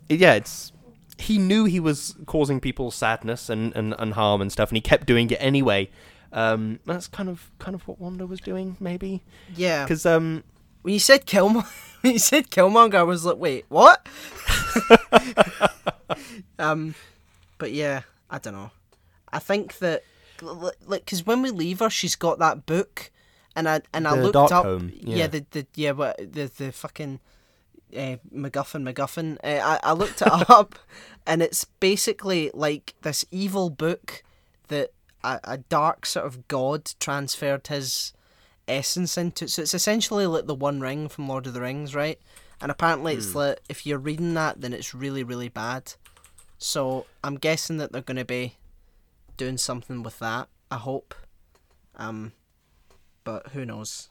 yeah, 0.09 0.33
it's 0.33 0.71
he 1.17 1.37
knew 1.37 1.65
he 1.65 1.79
was 1.79 2.15
causing 2.25 2.59
people 2.59 2.89
sadness 2.89 3.47
and, 3.49 3.75
and, 3.75 3.93
and 3.99 4.13
harm 4.13 4.41
and 4.41 4.51
stuff, 4.51 4.69
and 4.69 4.77
he 4.77 4.81
kept 4.81 5.05
doing 5.05 5.29
it 5.29 5.37
anyway. 5.39 5.89
Um, 6.33 6.79
that's 6.85 7.07
kind 7.07 7.29
of 7.29 7.51
kind 7.59 7.75
of 7.75 7.87
what 7.87 7.99
Wanda 7.99 8.25
was 8.25 8.39
doing, 8.39 8.77
maybe, 8.79 9.21
yeah. 9.55 9.83
because 9.83 10.05
um, 10.05 10.43
When 10.81 10.93
you 10.93 10.99
said 10.99 11.25
Killmonger, 11.27 11.67
when 12.01 12.13
you 12.13 12.19
said 12.19 12.49
Killmonger, 12.49 12.95
I 12.95 13.03
was 13.03 13.25
like, 13.25 13.37
wait, 13.37 13.65
what? 13.69 14.07
um, 16.59 16.95
but 17.57 17.71
yeah, 17.71 18.01
I 18.29 18.39
don't 18.39 18.53
know. 18.53 18.71
I 19.31 19.39
think 19.39 19.77
that 19.79 20.03
like 20.41 21.05
because 21.05 21.25
when 21.25 21.41
we 21.41 21.51
leave 21.51 21.79
her, 21.79 21.89
she's 21.89 22.15
got 22.15 22.39
that 22.39 22.65
book, 22.65 23.11
and 23.55 23.67
I 23.69 23.81
and 23.93 24.07
I 24.07 24.15
The 24.15 24.23
looked 24.23 24.51
up. 24.51 24.65
Home, 24.65 24.91
yeah. 24.95 25.15
yeah. 25.17 25.27
the 25.27 25.45
the 25.51 25.67
yeah, 25.75 25.91
what 25.91 26.17
the 26.17 26.51
the 26.57 26.71
fucking. 26.71 27.19
Uh, 27.95 28.17
MacGuffin, 28.33 28.83
MacGuffin. 28.83 29.37
Uh, 29.43 29.61
I 29.63 29.79
I 29.83 29.93
looked 29.93 30.21
it 30.21 30.27
up, 30.49 30.77
and 31.25 31.41
it's 31.41 31.65
basically 31.65 32.51
like 32.53 32.93
this 33.01 33.25
evil 33.31 33.69
book 33.69 34.23
that 34.67 34.91
a, 35.23 35.39
a 35.43 35.57
dark 35.57 36.05
sort 36.05 36.25
of 36.25 36.47
god 36.47 36.91
transferred 36.99 37.67
his 37.67 38.13
essence 38.67 39.17
into. 39.17 39.47
So 39.47 39.61
it's 39.61 39.73
essentially 39.73 40.25
like 40.25 40.45
the 40.47 40.55
One 40.55 40.79
Ring 40.79 41.09
from 41.09 41.27
Lord 41.27 41.47
of 41.47 41.53
the 41.53 41.61
Rings, 41.61 41.93
right? 41.93 42.19
And 42.61 42.71
apparently, 42.71 43.15
it's 43.15 43.33
like 43.33 43.59
if 43.69 43.87
you're 43.87 43.97
reading 43.97 44.35
that, 44.35 44.61
then 44.61 44.71
it's 44.71 44.93
really, 44.93 45.23
really 45.23 45.49
bad. 45.49 45.93
So 46.59 47.07
I'm 47.23 47.37
guessing 47.37 47.77
that 47.77 47.91
they're 47.91 48.01
going 48.03 48.17
to 48.17 48.25
be 48.25 48.57
doing 49.35 49.57
something 49.57 50.03
with 50.03 50.19
that. 50.19 50.47
I 50.69 50.77
hope. 50.77 51.15
Um, 51.95 52.33
but 53.23 53.47
who 53.49 53.65
knows? 53.65 54.09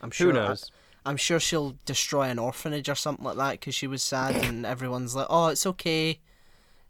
I'm 0.00 0.10
sure. 0.10 0.28
who 0.28 0.32
knows? 0.32 0.70
I, 0.72 0.76
am 1.10 1.16
sure 1.16 1.40
she'll 1.40 1.76
destroy 1.84 2.24
an 2.28 2.38
orphanage 2.38 2.88
or 2.88 2.94
something 2.94 3.24
like 3.24 3.36
that 3.36 3.52
because 3.52 3.74
she 3.74 3.86
was 3.86 4.02
sad, 4.02 4.36
and 4.44 4.64
everyone's 4.74 5.14
like, 5.14 5.26
"Oh, 5.30 5.48
it's 5.48 5.66
okay, 5.66 6.10
it's, 6.10 6.20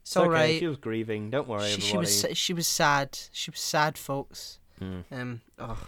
It's 0.02 0.16
all 0.16 0.24
okay, 0.24 0.32
right." 0.32 0.58
She 0.58 0.66
was 0.66 0.76
grieving. 0.78 1.30
Don't 1.30 1.48
worry, 1.48 1.68
She, 1.70 1.80
she 1.80 1.96
was 1.96 2.26
she 2.34 2.52
was 2.52 2.66
sad. 2.66 3.18
She 3.32 3.50
was 3.50 3.60
sad, 3.60 3.96
folks. 3.98 4.58
Mm. 4.80 5.04
Um, 5.12 5.40
oh, 5.58 5.78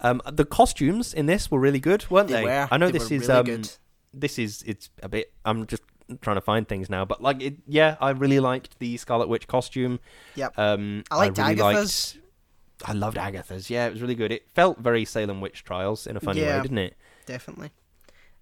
Um, 0.00 0.20
the 0.30 0.44
costumes 0.44 1.12
in 1.14 1.26
this 1.26 1.50
were 1.50 1.58
really 1.60 1.80
good, 1.80 2.08
weren't 2.10 2.28
they 2.28 2.34
they? 2.34 2.44
were. 2.44 2.68
I 2.70 2.76
know 2.76 2.86
They 2.86 2.92
this 2.98 3.10
is 3.10 3.28
really 3.28 3.32
um, 3.40 3.44
good. 3.46 3.70
this 4.12 4.38
is 4.38 4.62
it's 4.66 4.90
a 5.02 5.08
bit. 5.08 5.32
I'm 5.44 5.66
just 5.66 5.82
trying 6.20 6.36
to 6.36 6.40
find 6.42 6.68
things 6.68 6.88
now, 6.90 7.04
but 7.04 7.22
like, 7.22 7.40
it, 7.42 7.56
yeah, 7.66 7.96
I 8.00 8.10
really 8.10 8.38
liked 8.38 8.78
the 8.78 8.96
Scarlet 8.98 9.28
Witch 9.28 9.46
costume. 9.48 10.00
Yep. 10.36 10.58
Um, 10.58 11.02
I 11.10 11.16
liked 11.16 11.38
really 11.38 11.52
Agatha's. 11.52 12.14
Liked, 12.16 12.88
I 12.90 12.92
loved 12.92 13.16
Agatha's. 13.18 13.70
Yeah, 13.70 13.86
it 13.86 13.92
was 13.92 14.02
really 14.02 14.14
good. 14.14 14.30
It 14.30 14.48
felt 14.50 14.78
very 14.78 15.04
Salem 15.04 15.40
Witch 15.40 15.64
Trials 15.64 16.06
in 16.06 16.16
a 16.16 16.20
funny 16.20 16.42
Yeah. 16.42 16.56
way, 16.56 16.62
didn't 16.62 16.78
it? 16.78 16.96
Definitely. 17.26 17.70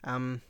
Um, 0.05 0.43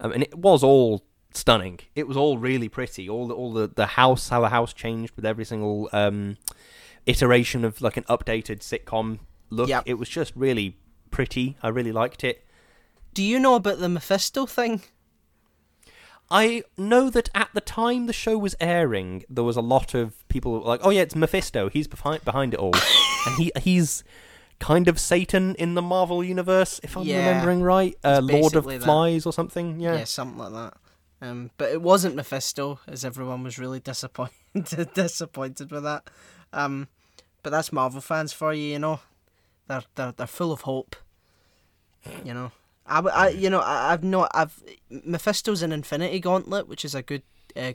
Um, 0.00 0.12
and 0.12 0.22
it 0.22 0.36
was 0.38 0.62
all 0.62 1.04
stunning. 1.32 1.80
It 1.94 2.06
was 2.08 2.16
all 2.16 2.38
really 2.38 2.68
pretty. 2.68 3.08
All 3.08 3.26
the 3.28 3.34
all 3.34 3.52
the, 3.52 3.68
the 3.68 3.86
house, 3.86 4.28
how 4.30 4.40
the 4.40 4.48
house 4.48 4.72
changed 4.72 5.14
with 5.16 5.24
every 5.24 5.44
single 5.44 5.88
um, 5.92 6.36
iteration 7.06 7.64
of 7.64 7.80
like 7.80 7.96
an 7.96 8.04
updated 8.04 8.60
sitcom 8.60 9.20
look. 9.50 9.68
Yep. 9.68 9.82
It 9.86 9.94
was 9.94 10.08
just 10.08 10.32
really 10.36 10.76
pretty. 11.10 11.56
I 11.62 11.68
really 11.68 11.92
liked 11.92 12.24
it. 12.24 12.44
do 13.14 13.22
you 13.22 13.38
know 13.40 13.54
about 13.56 13.78
the 13.80 13.88
Mephisto 13.88 14.46
thing? 14.46 14.82
I 16.32 16.62
know 16.78 17.10
that 17.10 17.28
at 17.34 17.50
the 17.54 17.60
time 17.60 18.06
the 18.06 18.12
show 18.12 18.38
was 18.38 18.54
airing, 18.60 19.24
there 19.28 19.42
was 19.42 19.56
a 19.56 19.60
lot 19.60 19.94
of 19.94 20.26
people 20.28 20.60
like, 20.60 20.80
"Oh 20.84 20.90
yeah, 20.90 21.02
it's 21.02 21.16
Mephisto. 21.16 21.68
He's 21.68 21.88
behind 21.88 22.24
behind 22.24 22.54
it 22.54 22.60
all," 22.60 22.72
and 23.26 23.36
he 23.36 23.50
he's 23.60 24.04
kind 24.60 24.86
of 24.88 25.00
Satan 25.00 25.54
in 25.56 25.74
the 25.74 25.82
Marvel 25.82 26.22
universe, 26.22 26.80
if 26.84 26.96
I'm 26.96 27.04
Yeah. 27.04 27.26
remembering 27.26 27.62
right. 27.62 27.96
Uh, 28.04 28.20
Lord 28.22 28.54
of 28.54 28.64
that. 28.66 28.82
Flies 28.82 29.26
or 29.26 29.32
something. 29.32 29.80
Yeah. 29.80 29.96
Yeah. 29.96 30.04
something 30.04 30.38
like 30.38 30.52
that. 30.52 30.74
Um, 31.22 31.50
but 31.58 31.70
it 31.72 31.82
wasn't 31.82 32.14
Mephisto, 32.14 32.78
as 32.86 33.04
everyone 33.04 33.42
was 33.42 33.58
really 33.58 33.80
disappointed 33.90 34.94
disappointed 34.94 35.70
with 35.70 35.82
that. 35.82 36.04
Um, 36.52 36.88
but 37.42 37.50
that's 37.50 37.72
Marvel 37.72 38.00
fans 38.00 38.32
for 38.32 38.52
you, 38.54 38.64
you 38.64 38.78
know. 38.78 39.00
They're 39.66 39.82
they're 39.96 40.12
they're 40.12 40.26
full 40.26 40.52
of 40.52 40.62
hope. 40.62 40.96
You 42.24 42.32
know, 42.34 42.52
I, 42.86 43.00
I 43.00 43.28
you 43.28 43.50
know 43.50 43.60
I, 43.60 43.92
I've 43.92 44.02
not 44.02 44.30
I've 44.34 44.62
Mephisto's 44.90 45.62
an 45.62 45.72
Infinity 45.72 46.20
Gauntlet, 46.20 46.66
which 46.68 46.84
is 46.84 46.94
a 46.94 47.02
good 47.02 47.22
uh, 47.54 47.74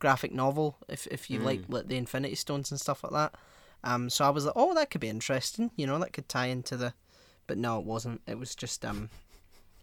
graphic 0.00 0.32
novel 0.32 0.76
if 0.88 1.06
if 1.06 1.30
you 1.30 1.38
like 1.38 1.62
like 1.68 1.86
the 1.88 1.96
Infinity 1.96 2.34
Stones 2.34 2.70
and 2.70 2.80
stuff 2.80 3.02
like 3.04 3.12
that. 3.12 3.34
Um, 3.82 4.10
so 4.10 4.24
I 4.24 4.30
was 4.30 4.44
like, 4.44 4.54
oh, 4.56 4.74
that 4.74 4.90
could 4.90 5.00
be 5.00 5.08
interesting. 5.08 5.70
You 5.76 5.86
know, 5.86 5.98
that 5.98 6.12
could 6.12 6.28
tie 6.28 6.46
into 6.46 6.76
the. 6.76 6.94
But 7.46 7.58
no, 7.58 7.78
it 7.78 7.84
wasn't. 7.84 8.20
It 8.26 8.38
was 8.38 8.54
just 8.54 8.84
um, 8.84 9.10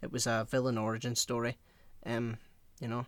it 0.01 0.11
was 0.11 0.27
a 0.27 0.47
villain 0.49 0.77
origin 0.77 1.15
story. 1.15 1.57
Um, 2.05 2.37
you 2.79 2.87
know. 2.87 3.05